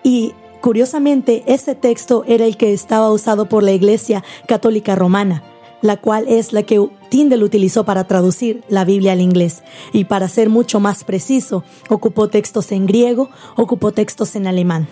y 0.03 0.33
curiosamente 0.61 1.43
ese 1.47 1.75
texto 1.75 2.23
era 2.27 2.45
el 2.45 2.57
que 2.57 2.73
estaba 2.73 3.11
usado 3.11 3.49
por 3.49 3.63
la 3.63 3.71
Iglesia 3.71 4.23
Católica 4.47 4.95
Romana, 4.95 5.43
la 5.81 5.97
cual 5.97 6.25
es 6.27 6.53
la 6.53 6.63
que 6.63 6.87
Tyndale 7.11 7.43
utilizó 7.43 7.83
para 7.83 8.05
traducir 8.05 8.63
la 8.69 8.85
Biblia 8.85 9.11
al 9.11 9.19
inglés 9.19 9.63
y 9.91 10.05
para 10.05 10.29
ser 10.29 10.47
mucho 10.49 10.79
más 10.79 11.03
preciso 11.03 11.63
ocupó 11.89 12.29
textos 12.29 12.71
en 12.71 12.85
griego, 12.85 13.29
ocupó 13.57 13.91
textos 13.91 14.35
en 14.37 14.47
alemán. 14.47 14.87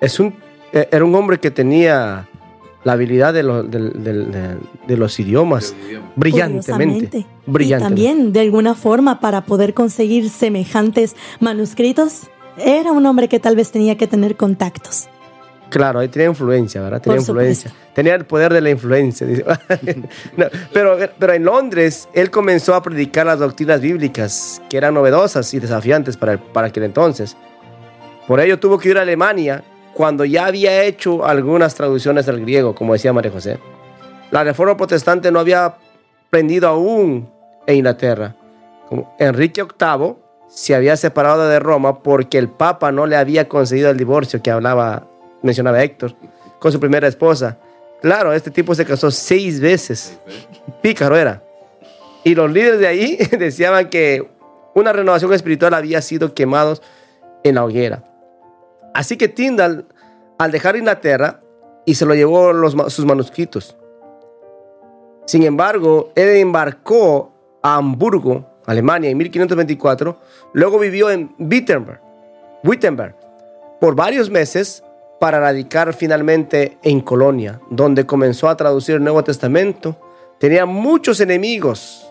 Es 0.00 0.18
un, 0.18 0.34
eh, 0.72 0.88
era 0.90 1.04
un 1.04 1.14
hombre 1.14 1.38
que 1.38 1.52
tenía 1.52 2.26
la 2.82 2.92
habilidad 2.94 3.32
de, 3.32 3.42
lo- 3.44 3.62
del- 3.62 3.92
de- 4.02 4.56
de 4.88 4.96
los 4.96 5.20
idiomas 5.20 5.74
brillantemente. 6.16 6.66
Curiosamente. 6.66 7.18
Y 7.18 7.50
Brillantemente. 7.50 8.04
también, 8.04 8.32
de 8.32 8.40
alguna 8.40 8.74
forma, 8.74 9.20
para 9.20 9.44
poder 9.44 9.72
conseguir 9.72 10.30
semejantes 10.30 11.14
manuscritos, 11.38 12.22
era 12.58 12.90
un 12.90 13.06
hombre 13.06 13.28
que 13.28 13.38
tal 13.38 13.54
vez 13.54 13.70
tenía 13.70 13.96
que 13.96 14.06
tener 14.08 14.36
contactos. 14.36 15.08
Claro, 15.70 16.00
ahí 16.00 16.08
tenía 16.08 16.28
influencia, 16.28 16.82
¿verdad? 16.82 17.00
Tenía 17.00 17.16
Por 17.18 17.22
influencia. 17.28 17.70
supuesto. 17.70 17.92
Tenía 17.94 18.14
el 18.16 18.24
poder 18.26 18.52
de 18.52 18.60
la 18.60 18.70
influencia. 18.70 19.26
No, 20.36 20.46
pero, 20.72 20.98
pero 21.18 21.32
en 21.32 21.44
Londres, 21.44 22.08
él 22.12 22.30
comenzó 22.30 22.74
a 22.74 22.82
predicar 22.82 23.26
las 23.26 23.38
doctrinas 23.38 23.80
bíblicas, 23.80 24.60
que 24.68 24.76
eran 24.76 24.94
novedosas 24.94 25.52
y 25.54 25.60
desafiantes 25.60 26.16
para, 26.16 26.32
el- 26.32 26.38
para 26.40 26.66
aquel 26.68 26.82
entonces. 26.84 27.36
Por 28.26 28.40
ello 28.40 28.58
tuvo 28.58 28.78
que 28.78 28.90
ir 28.90 28.98
a 28.98 29.02
Alemania 29.02 29.62
cuando 29.94 30.24
ya 30.24 30.46
había 30.46 30.82
hecho 30.84 31.24
algunas 31.24 31.74
traducciones 31.74 32.28
al 32.28 32.40
griego, 32.40 32.74
como 32.74 32.92
decía 32.92 33.12
María 33.12 33.30
José. 33.32 33.58
La 34.30 34.44
reforma 34.44 34.76
protestante 34.76 35.30
no 35.32 35.40
había 35.40 35.74
prendido 36.30 36.68
aún 36.68 37.28
en 37.66 37.76
Inglaterra. 37.76 38.36
Como 38.88 39.14
Enrique 39.18 39.62
VIII 39.62 40.14
se 40.48 40.74
había 40.74 40.96
separado 40.96 41.48
de 41.48 41.58
Roma 41.60 42.02
porque 42.02 42.38
el 42.38 42.48
Papa 42.48 42.92
no 42.92 43.06
le 43.06 43.16
había 43.16 43.48
concedido 43.48 43.90
el 43.90 43.96
divorcio 43.96 44.42
que 44.42 44.50
hablaba, 44.50 45.06
mencionaba 45.42 45.82
Héctor, 45.82 46.14
con 46.58 46.72
su 46.72 46.80
primera 46.80 47.08
esposa. 47.08 47.58
Claro, 48.00 48.32
este 48.32 48.50
tipo 48.50 48.74
se 48.74 48.84
casó 48.84 49.10
seis 49.10 49.60
veces. 49.60 50.18
Pícaro 50.82 51.16
era. 51.16 51.42
Y 52.24 52.34
los 52.34 52.50
líderes 52.50 52.80
de 52.80 52.86
ahí 52.86 53.16
decían 53.38 53.88
que 53.88 54.28
una 54.74 54.92
renovación 54.92 55.32
espiritual 55.32 55.74
había 55.74 56.00
sido 56.02 56.34
quemados 56.34 56.82
en 57.42 57.56
la 57.56 57.64
hoguera. 57.64 58.04
Así 58.94 59.16
que 59.16 59.28
Tyndall, 59.28 59.86
al 60.38 60.50
dejar 60.50 60.76
Inglaterra, 60.76 61.40
y 61.84 61.94
se 61.94 62.06
lo 62.06 62.14
llevó 62.14 62.52
sus 62.90 63.04
manuscritos. 63.04 63.76
Sin 65.26 65.42
embargo, 65.44 66.12
él 66.14 66.36
embarcó 66.36 67.32
a 67.62 67.76
Hamburgo, 67.76 68.60
Alemania, 68.66 69.10
en 69.10 69.16
1524. 69.16 70.18
Luego 70.52 70.78
vivió 70.78 71.10
en 71.10 71.34
Wittenberg, 71.38 72.00
Wittenberg 72.64 73.16
por 73.80 73.94
varios 73.94 74.28
meses 74.28 74.84
para 75.20 75.38
radicar 75.38 75.92
finalmente 75.92 76.78
en 76.82 77.02
Colonia, 77.02 77.60
donde 77.68 78.06
comenzó 78.06 78.48
a 78.48 78.56
traducir 78.56 78.96
el 78.96 79.04
Nuevo 79.04 79.22
Testamento. 79.22 80.00
Tenía 80.38 80.64
muchos 80.64 81.20
enemigos 81.20 82.10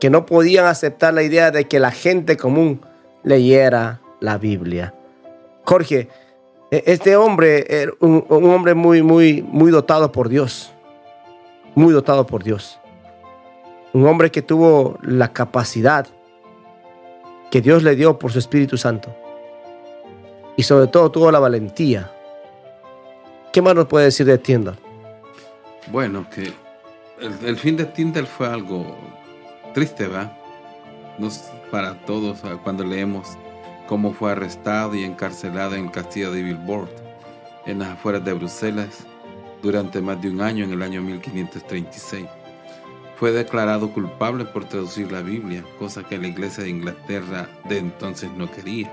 que 0.00 0.10
no 0.10 0.26
podían 0.26 0.66
aceptar 0.66 1.14
la 1.14 1.22
idea 1.22 1.52
de 1.52 1.68
que 1.68 1.78
la 1.78 1.92
gente 1.92 2.36
común 2.36 2.80
leyera 3.22 4.00
la 4.18 4.36
Biblia. 4.36 4.92
Jorge, 5.64 6.08
e, 6.72 6.82
este 6.86 7.16
hombre 7.16 7.66
era 7.68 7.92
un, 8.00 8.26
un 8.28 8.50
hombre 8.50 8.74
muy, 8.74 9.00
muy, 9.00 9.40
muy 9.40 9.70
dotado 9.70 10.10
por 10.10 10.28
Dios, 10.28 10.72
muy 11.76 11.92
dotado 11.92 12.26
por 12.26 12.42
Dios. 12.42 12.80
Un 13.92 14.08
hombre 14.08 14.32
que 14.32 14.42
tuvo 14.42 14.98
la 15.02 15.32
capacidad 15.32 16.08
que 17.52 17.60
Dios 17.60 17.84
le 17.84 17.94
dio 17.94 18.18
por 18.18 18.32
su 18.32 18.40
Espíritu 18.40 18.76
Santo 18.76 19.14
y 20.56 20.62
sobre 20.62 20.86
todo 20.86 21.10
tuvo 21.10 21.30
la 21.30 21.38
valentía. 21.38 22.10
¿Qué 23.52 23.60
más 23.62 23.74
nos 23.74 23.86
puede 23.86 24.06
decir 24.06 24.26
de 24.26 24.38
Tyndall? 24.38 24.78
Bueno, 25.88 26.26
que 26.30 26.52
el, 27.20 27.56
fin 27.56 27.76
de 27.76 27.84
Tyndall 27.84 28.26
fue 28.26 28.46
algo 28.46 28.96
triste, 29.74 30.06
¿va? 30.06 30.38
para 31.70 31.94
todos 32.04 32.40
cuando 32.64 32.84
leemos 32.84 33.28
cómo 33.86 34.12
fue 34.12 34.32
arrestado 34.32 34.94
y 34.94 35.04
encarcelado 35.04 35.74
en 35.74 35.86
el 35.86 35.90
castillo 35.90 36.32
de 36.32 36.42
Billboard, 36.42 36.88
en 37.66 37.78
las 37.78 37.90
afueras 37.90 38.24
de 38.24 38.32
Bruselas, 38.32 39.06
durante 39.62 40.00
más 40.00 40.20
de 40.20 40.30
un 40.30 40.40
año 40.40 40.64
en 40.64 40.72
el 40.72 40.82
año 40.82 41.02
1536. 41.02 42.26
Fue 43.16 43.30
declarado 43.30 43.92
culpable 43.92 44.44
por 44.44 44.64
traducir 44.64 45.12
la 45.12 45.20
Biblia, 45.20 45.64
cosa 45.78 46.02
que 46.02 46.18
la 46.18 46.26
iglesia 46.26 46.64
de 46.64 46.70
Inglaterra 46.70 47.48
de 47.68 47.78
entonces 47.78 48.30
no 48.36 48.50
quería 48.50 48.90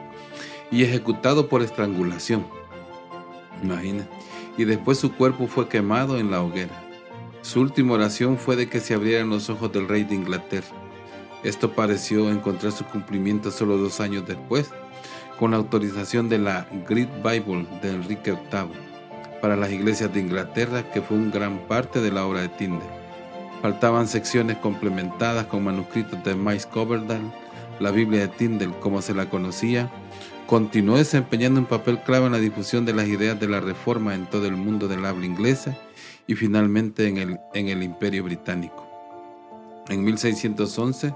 y 0.72 0.84
ejecutado 0.84 1.48
por 1.48 1.62
estrangulación. 1.62 2.46
Imagina. 3.64 4.08
Y 4.58 4.66
después 4.66 4.98
su 4.98 5.14
cuerpo 5.14 5.48
fue 5.48 5.68
quemado 5.68 6.18
en 6.18 6.32
la 6.32 6.42
hoguera. 6.42 6.84
Su 7.42 7.62
última 7.62 7.94
oración 7.94 8.38
fue 8.38 8.56
de 8.56 8.68
que 8.68 8.80
se 8.80 8.94
abrieran 8.94 9.30
los 9.30 9.50
ojos 9.50 9.72
del 9.72 9.88
rey 9.88 10.04
de 10.04 10.16
Inglaterra. 10.16 10.68
Esto 11.44 11.72
pareció 11.72 12.30
encontrar 12.30 12.74
su 12.74 12.84
cumplimiento 12.86 13.50
solo 13.52 13.78
dos 13.78 14.02
años 14.02 14.28
después, 14.28 14.70
con 15.38 15.52
la 15.52 15.58
autorización 15.58 16.28
de 16.28 16.38
la 16.38 16.68
Great 16.88 17.10
Bible 17.24 17.66
de 17.82 17.92
Enrique 17.92 18.32
VIII 18.32 18.90
para 19.42 19.56
las 19.56 19.72
iglesias 19.72 20.14
de 20.14 20.20
Inglaterra, 20.20 20.92
que 20.92 21.02
fue 21.02 21.16
un 21.16 21.32
gran 21.32 21.60
parte 21.60 22.02
de 22.02 22.12
la 22.12 22.26
obra 22.26 22.42
de 22.42 22.50
Tyndall. 22.50 22.84
Faltaban 23.62 24.08
secciones 24.10 24.58
complementadas 24.58 25.46
con 25.46 25.64
manuscritos 25.64 26.22
de 26.26 26.36
Miles 26.36 26.66
Coverdale, 26.66 27.32
la 27.80 27.92
Biblia 27.92 28.22
de 28.22 28.28
Tyndall 28.28 28.78
como 28.80 29.02
se 29.02 29.14
la 29.14 29.30
conocía, 29.30 29.90
continuó 30.50 30.98
desempeñando 30.98 31.60
un 31.60 31.68
papel 31.68 32.02
clave 32.02 32.26
en 32.26 32.32
la 32.32 32.40
difusión 32.40 32.84
de 32.84 32.92
las 32.92 33.08
ideas 33.08 33.40
de 33.40 33.48
la 33.48 33.60
reforma 33.60 34.16
en 34.16 34.26
todo 34.26 34.48
el 34.48 34.56
mundo 34.56 34.88
del 34.88 35.06
habla 35.06 35.28
inglesa 35.28 35.78
y 36.26 36.34
finalmente 36.34 37.08
en 37.08 37.20
el, 37.20 37.40
en 37.54 37.68
el 37.68 37.84
Imperio 37.84 38.24
Británico. 38.24 38.88
En 39.90 40.04
1611, 40.04 41.14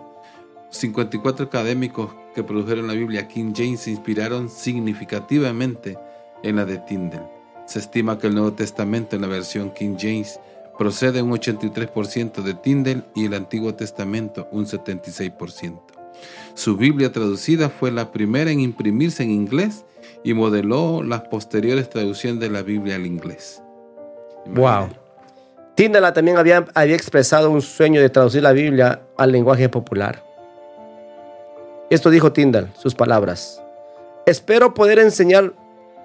54 0.70 1.48
académicos 1.48 2.12
que 2.36 2.44
produjeron 2.44 2.86
la 2.86 2.94
Biblia 2.94 3.28
King 3.28 3.54
James 3.56 3.80
se 3.80 3.90
inspiraron 3.90 4.52
significativamente 4.52 5.98
en 6.44 6.58
la 6.58 6.66
de 6.66 6.78
Tyndall. 6.78 7.28
Se 7.66 7.80
estima 7.80 8.20
que 8.20 8.28
el 8.28 8.36
Nuevo 8.36 8.54
Testamento 8.54 9.16
en 9.16 9.24
la 9.24 9.28
versión 9.28 9.72
King 9.72 9.96
James 9.98 10.40
procede 10.78 11.24
un 11.24 11.32
83% 11.32 12.44
de 12.44 12.54
Tyndall 12.54 13.06
y 13.16 13.26
el 13.26 13.34
Antiguo 13.34 13.74
Testamento 13.74 14.48
un 14.52 14.68
76%. 14.68 16.03
Su 16.54 16.78
Biblia 16.78 17.12
traducida 17.12 17.70
fue 17.70 17.92
la 17.92 18.12
primera 18.12 18.52
en 18.52 18.60
imprimirse 18.60 19.24
en 19.24 19.32
inglés 19.32 19.86
y 20.24 20.34
modeló 20.34 21.04
las 21.04 21.22
posteriores 21.22 21.90
traducciones 21.90 22.40
de 22.40 22.50
la 22.50 22.62
Biblia 22.62 22.96
al 22.96 23.06
inglés. 23.06 23.62
Wow. 24.46 24.90
Tyndall 25.76 26.14
también 26.14 26.38
había, 26.38 26.66
había 26.76 26.96
expresado 26.96 27.50
un 27.50 27.62
sueño 27.62 28.00
de 28.02 28.10
traducir 28.10 28.44
la 28.44 28.52
Biblia 28.52 29.02
al 29.18 29.32
lenguaje 29.32 29.70
popular. 29.70 30.24
Esto 31.90 32.10
dijo 32.10 32.32
Tyndall, 32.32 32.70
sus 32.78 32.94
palabras. 32.94 33.62
Espero 34.26 34.74
poder 34.74 35.00
enseñar 35.00 35.54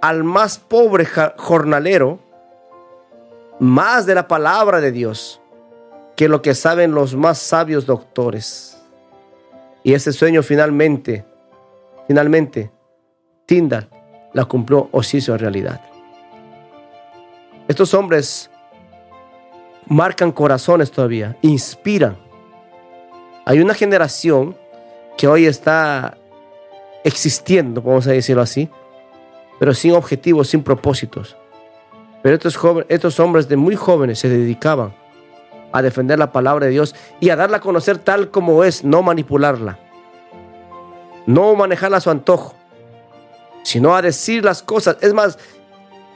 al 0.01 0.25
más 0.25 0.59
pobre 0.59 1.07
jornalero 1.37 2.19
más 3.59 4.07
de 4.07 4.15
la 4.15 4.29
palabra 4.29 4.81
de 4.81 4.93
Dios 4.93 5.41
que 6.17 6.29
lo 6.29 6.43
que 6.43 6.55
saben 6.55 6.93
los 6.93 7.15
más 7.15 7.39
sabios 7.39 7.87
doctores. 7.87 8.78
Y 9.89 9.95
ese 9.95 10.13
sueño 10.13 10.43
finalmente, 10.43 11.25
finalmente, 12.07 12.71
Tyndall 13.47 13.89
la 14.35 14.45
cumplió 14.45 14.91
o 14.93 15.03
se 15.03 15.17
hizo 15.17 15.35
realidad. 15.39 15.81
Estos 17.67 17.95
hombres 17.95 18.51
marcan 19.87 20.31
corazones 20.31 20.91
todavía, 20.91 21.39
inspiran. 21.41 22.19
Hay 23.47 23.61
una 23.61 23.73
generación 23.73 24.59
que 25.17 25.27
hoy 25.27 25.47
está 25.47 26.19
existiendo, 27.03 27.81
vamos 27.81 28.07
a 28.09 28.13
decirlo 28.13 28.43
así, 28.43 28.69
pero 29.59 29.73
sin 29.73 29.93
objetivos, 29.93 30.49
sin 30.49 30.63
propósitos. 30.63 31.35
Pero 32.23 32.35
estos, 32.35 32.59
estos 32.91 33.19
hombres 33.21 33.49
de 33.49 33.57
muy 33.57 33.75
jóvenes 33.75 34.19
se 34.19 34.29
dedicaban 34.29 34.93
a 35.73 35.83
defender 35.83 36.19
la 36.19 36.33
palabra 36.33 36.67
de 36.67 36.73
Dios 36.73 36.95
y 37.21 37.31
a 37.31 37.37
darla 37.37 37.59
a 37.59 37.61
conocer 37.61 37.99
tal 37.99 38.31
como 38.31 38.65
es, 38.65 38.85
no 38.85 39.03
manipularla. 39.03 39.79
No 41.27 41.55
manejarla 41.55 41.99
a 41.99 42.01
su 42.01 42.11
antojo, 42.11 42.55
sino 43.63 43.95
a 43.95 44.03
decir 44.03 44.45
las 44.45 44.63
cosas. 44.63 44.97
Es 45.03 45.13
más, 45.13 45.39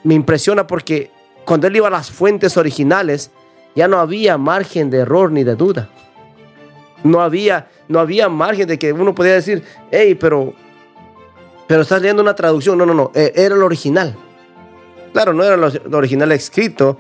me 0.05 0.15
impresiona 0.15 0.67
porque 0.67 1.11
cuando 1.45 1.67
él 1.67 1.77
iba 1.77 1.89
a 1.89 1.91
las 1.91 2.11
fuentes 2.11 2.57
originales, 2.57 3.31
ya 3.75 3.89
no 3.89 3.99
había 3.99 4.39
margen 4.39 4.91
de 4.91 4.99
error 4.99 5.31
ni 5.31 5.45
de 5.45 5.55
duda. 5.55 5.91
No 7.05 7.21
había, 7.21 7.69
no 7.89 7.99
había 7.99 8.29
margen 8.29 8.69
de 8.69 8.79
que 8.79 8.93
uno 8.93 9.15
podía 9.15 9.35
decir, 9.35 9.65
hey, 9.91 10.15
pero, 10.15 10.55
pero 11.67 11.83
estás 11.83 12.01
leyendo 12.01 12.23
una 12.23 12.35
traducción. 12.35 12.79
No, 12.79 12.87
no, 12.87 12.95
no, 12.95 13.11
e, 13.15 13.33
era 13.35 13.55
el 13.55 13.63
original. 13.63 14.17
Claro, 15.13 15.35
no 15.35 15.45
era 15.45 15.57
el 15.57 15.95
original 15.95 16.33
escrito, 16.33 16.97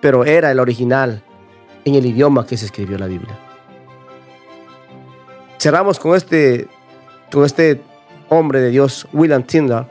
pero 0.00 0.24
era 0.24 0.50
el 0.50 0.58
original 0.58 1.22
en 1.84 1.94
el 1.94 2.06
idioma 2.06 2.46
que 2.46 2.56
se 2.56 2.66
escribió 2.66 2.98
la 2.98 3.06
Biblia. 3.06 3.38
Cerramos 5.58 5.98
con 5.98 6.14
este, 6.14 6.68
con 7.32 7.44
este 7.44 7.80
hombre 8.28 8.60
de 8.60 8.70
Dios, 8.70 9.06
William 9.12 9.42
Tyndall. 9.42 9.86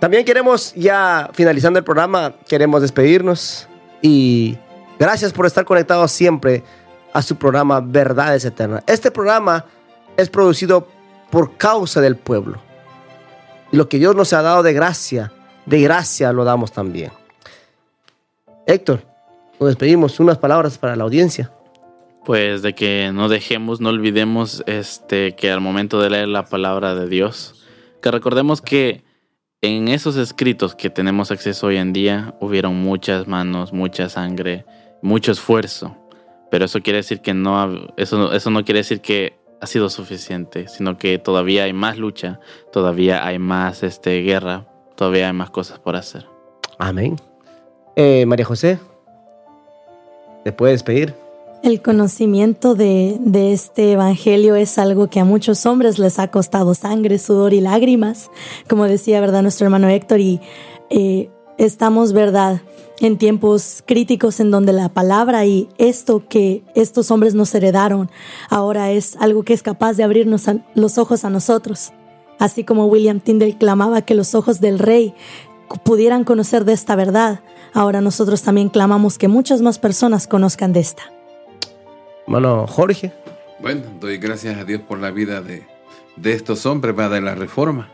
También 0.00 0.24
queremos, 0.24 0.74
ya 0.74 1.30
finalizando 1.32 1.78
el 1.78 1.84
programa, 1.84 2.34
queremos 2.48 2.82
despedirnos 2.82 3.68
y 4.00 4.56
gracias 4.98 5.32
por 5.32 5.46
estar 5.46 5.64
conectados 5.64 6.10
siempre 6.10 6.64
a 7.12 7.22
su 7.22 7.36
programa 7.36 7.80
Verdades 7.80 8.44
Eternas. 8.44 8.82
Este 8.86 9.10
programa 9.10 9.64
es 10.16 10.28
producido 10.28 10.88
por 11.30 11.56
causa 11.56 12.00
del 12.00 12.16
pueblo. 12.16 12.60
Y 13.70 13.76
lo 13.76 13.88
que 13.88 13.98
Dios 13.98 14.14
nos 14.14 14.32
ha 14.32 14.42
dado 14.42 14.62
de 14.62 14.72
gracia, 14.72 15.32
de 15.66 15.80
gracia 15.80 16.32
lo 16.32 16.44
damos 16.44 16.72
también. 16.72 17.12
Héctor, 18.66 19.04
nos 19.62 19.70
despedimos. 19.70 20.18
Unas 20.20 20.38
palabras 20.38 20.76
para 20.78 20.96
la 20.96 21.04
audiencia. 21.04 21.52
Pues 22.24 22.62
de 22.62 22.74
que 22.74 23.10
no 23.12 23.28
dejemos, 23.28 23.80
no 23.80 23.88
olvidemos 23.88 24.62
este, 24.66 25.34
que 25.34 25.50
al 25.50 25.60
momento 25.60 26.00
de 26.00 26.10
leer 26.10 26.28
la 26.28 26.44
palabra 26.44 26.94
de 26.94 27.08
Dios, 27.08 27.64
que 28.00 28.10
recordemos 28.10 28.60
que 28.60 29.04
en 29.60 29.88
esos 29.88 30.16
escritos 30.16 30.74
que 30.74 30.90
tenemos 30.90 31.30
acceso 31.30 31.68
hoy 31.68 31.76
en 31.76 31.92
día, 31.92 32.34
hubieron 32.40 32.76
muchas 32.76 33.26
manos, 33.26 33.72
mucha 33.72 34.08
sangre, 34.08 34.64
mucho 35.02 35.32
esfuerzo. 35.32 35.96
Pero 36.50 36.64
eso 36.64 36.80
quiere 36.80 36.98
decir 36.98 37.20
que 37.20 37.34
no, 37.34 37.88
eso, 37.96 38.32
eso 38.32 38.50
no 38.50 38.64
quiere 38.64 38.80
decir 38.80 39.00
que 39.00 39.38
ha 39.60 39.66
sido 39.66 39.88
suficiente, 39.88 40.66
sino 40.68 40.98
que 40.98 41.18
todavía 41.18 41.64
hay 41.64 41.72
más 41.72 41.96
lucha, 41.96 42.40
todavía 42.72 43.24
hay 43.24 43.38
más 43.38 43.82
este, 43.84 44.22
guerra, 44.22 44.66
todavía 44.96 45.28
hay 45.28 45.32
más 45.32 45.50
cosas 45.50 45.78
por 45.78 45.96
hacer. 45.96 46.26
Amén. 46.78 47.16
Eh, 47.94 48.26
María 48.26 48.44
José, 48.44 48.78
¿Te 50.44 50.52
puedes 50.52 50.74
despedir? 50.74 51.14
El 51.62 51.80
conocimiento 51.80 52.74
de, 52.74 53.16
de, 53.20 53.52
este 53.52 53.92
evangelio 53.92 54.56
es 54.56 54.78
algo 54.78 55.08
que 55.08 55.20
a 55.20 55.24
muchos 55.24 55.64
hombres 55.64 56.00
les 56.00 56.18
ha 56.18 56.28
costado 56.28 56.74
sangre, 56.74 57.18
sudor 57.18 57.54
y 57.54 57.60
lágrimas, 57.60 58.30
como 58.68 58.84
decía, 58.84 59.20
¿verdad? 59.20 59.42
Nuestro 59.42 59.66
hermano 59.66 59.88
Héctor, 59.88 60.18
y 60.18 60.40
eh, 60.90 61.30
estamos, 61.58 62.12
¿verdad? 62.12 62.62
En 62.98 63.16
tiempos 63.16 63.82
críticos 63.86 64.40
en 64.40 64.50
donde 64.50 64.72
la 64.72 64.88
palabra 64.88 65.46
y 65.46 65.68
esto 65.78 66.24
que 66.28 66.64
estos 66.74 67.10
hombres 67.10 67.34
nos 67.34 67.54
heredaron 67.54 68.10
ahora 68.50 68.90
es 68.90 69.16
algo 69.20 69.44
que 69.44 69.54
es 69.54 69.62
capaz 69.62 69.94
de 69.94 70.02
abrirnos 70.02 70.46
los 70.74 70.98
ojos 70.98 71.24
a 71.24 71.30
nosotros. 71.30 71.92
Así 72.38 72.64
como 72.64 72.86
William 72.86 73.20
Tyndale 73.20 73.56
clamaba 73.56 74.02
que 74.02 74.14
los 74.14 74.34
ojos 74.34 74.60
del 74.60 74.78
rey 74.78 75.14
pudieran 75.84 76.24
conocer 76.24 76.64
de 76.64 76.72
esta 76.72 76.96
verdad, 76.96 77.40
ahora 77.74 78.00
nosotros 78.00 78.42
también 78.42 78.68
clamamos 78.68 79.18
que 79.18 79.28
muchas 79.28 79.62
más 79.62 79.78
personas 79.78 80.26
conozcan 80.26 80.72
de 80.72 80.80
esta. 80.80 81.02
Bueno, 82.26 82.66
Jorge. 82.66 83.12
Bueno, 83.60 83.82
doy 84.00 84.18
gracias 84.18 84.58
a 84.58 84.64
Dios 84.64 84.80
por 84.82 84.98
la 84.98 85.10
vida 85.10 85.40
de, 85.40 85.64
de 86.16 86.32
estos 86.32 86.66
hombres, 86.66 86.96
de 86.96 87.20
la 87.20 87.34
reforma, 87.34 87.88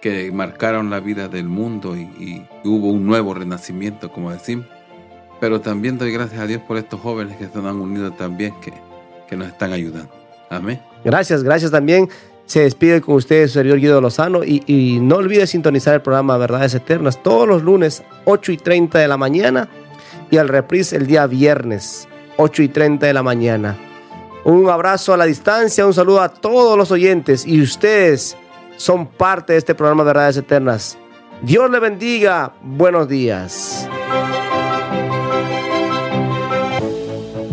que 0.00 0.30
marcaron 0.32 0.90
la 0.90 1.00
vida 1.00 1.28
del 1.28 1.46
mundo 1.46 1.96
y, 1.96 2.46
hubo 2.64 2.90
un 2.90 3.06
nuevo 3.06 3.34
renacimiento, 3.34 4.10
como 4.10 4.32
decimos. 4.32 4.66
Pero 5.40 5.60
también 5.60 5.98
doy 5.98 6.12
gracias 6.12 6.40
a 6.40 6.46
Dios 6.46 6.62
por 6.62 6.76
estos 6.76 7.00
jóvenes 7.00 7.36
que 7.36 7.46
se 7.46 7.58
han 7.58 7.76
unido 7.76 8.10
también, 8.12 8.54
que, 8.60 8.72
que 9.28 9.36
nos 9.36 9.48
están 9.48 9.72
ayudando. 9.72 10.10
Amén. 10.48 10.80
Gracias, 11.04 11.42
gracias 11.42 11.70
también. 11.70 12.08
Se 12.46 12.60
despide 12.60 13.00
con 13.00 13.16
ustedes, 13.16 13.50
su 13.50 13.54
servidor 13.54 13.80
Guido 13.80 14.00
Lozano. 14.00 14.44
Y, 14.44 14.62
y, 14.66 15.00
no 15.00 15.16
olvide 15.16 15.46
sintonizar 15.46 15.94
el 15.94 16.02
programa 16.02 16.38
Verdades 16.38 16.74
Eternas 16.74 17.22
todos 17.22 17.46
los 17.46 17.62
lunes, 17.62 18.02
8 18.24 18.52
y 18.52 18.56
30 18.56 18.98
de 18.98 19.08
la 19.08 19.16
mañana. 19.16 19.68
Y 20.30 20.38
al 20.38 20.48
reprise 20.48 20.96
el 20.96 21.06
día 21.06 21.26
viernes, 21.26 22.08
8 22.36 22.62
y 22.62 22.68
30 22.68 23.06
de 23.06 23.12
la 23.12 23.22
mañana. 23.22 23.76
Un 24.44 24.70
abrazo 24.70 25.12
a 25.12 25.16
la 25.16 25.24
distancia, 25.24 25.84
un 25.84 25.92
saludo 25.92 26.20
a 26.22 26.28
todos 26.28 26.78
los 26.78 26.92
oyentes 26.92 27.44
y 27.44 27.60
ustedes 27.60 28.36
son 28.76 29.08
parte 29.08 29.54
de 29.54 29.58
este 29.58 29.74
programa 29.74 30.04
Verdades 30.04 30.36
Eternas. 30.36 30.96
Dios 31.42 31.68
le 31.70 31.80
bendiga. 31.80 32.54
Buenos 32.62 33.08
días. 33.08 33.88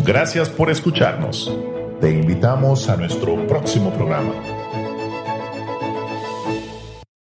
Gracias 0.04 0.48
por 0.50 0.70
escucharnos. 0.70 1.52
Te 2.00 2.10
invitamos 2.10 2.88
a 2.88 2.96
nuestro 2.96 3.46
próximo 3.46 3.92
programa. 3.92 4.32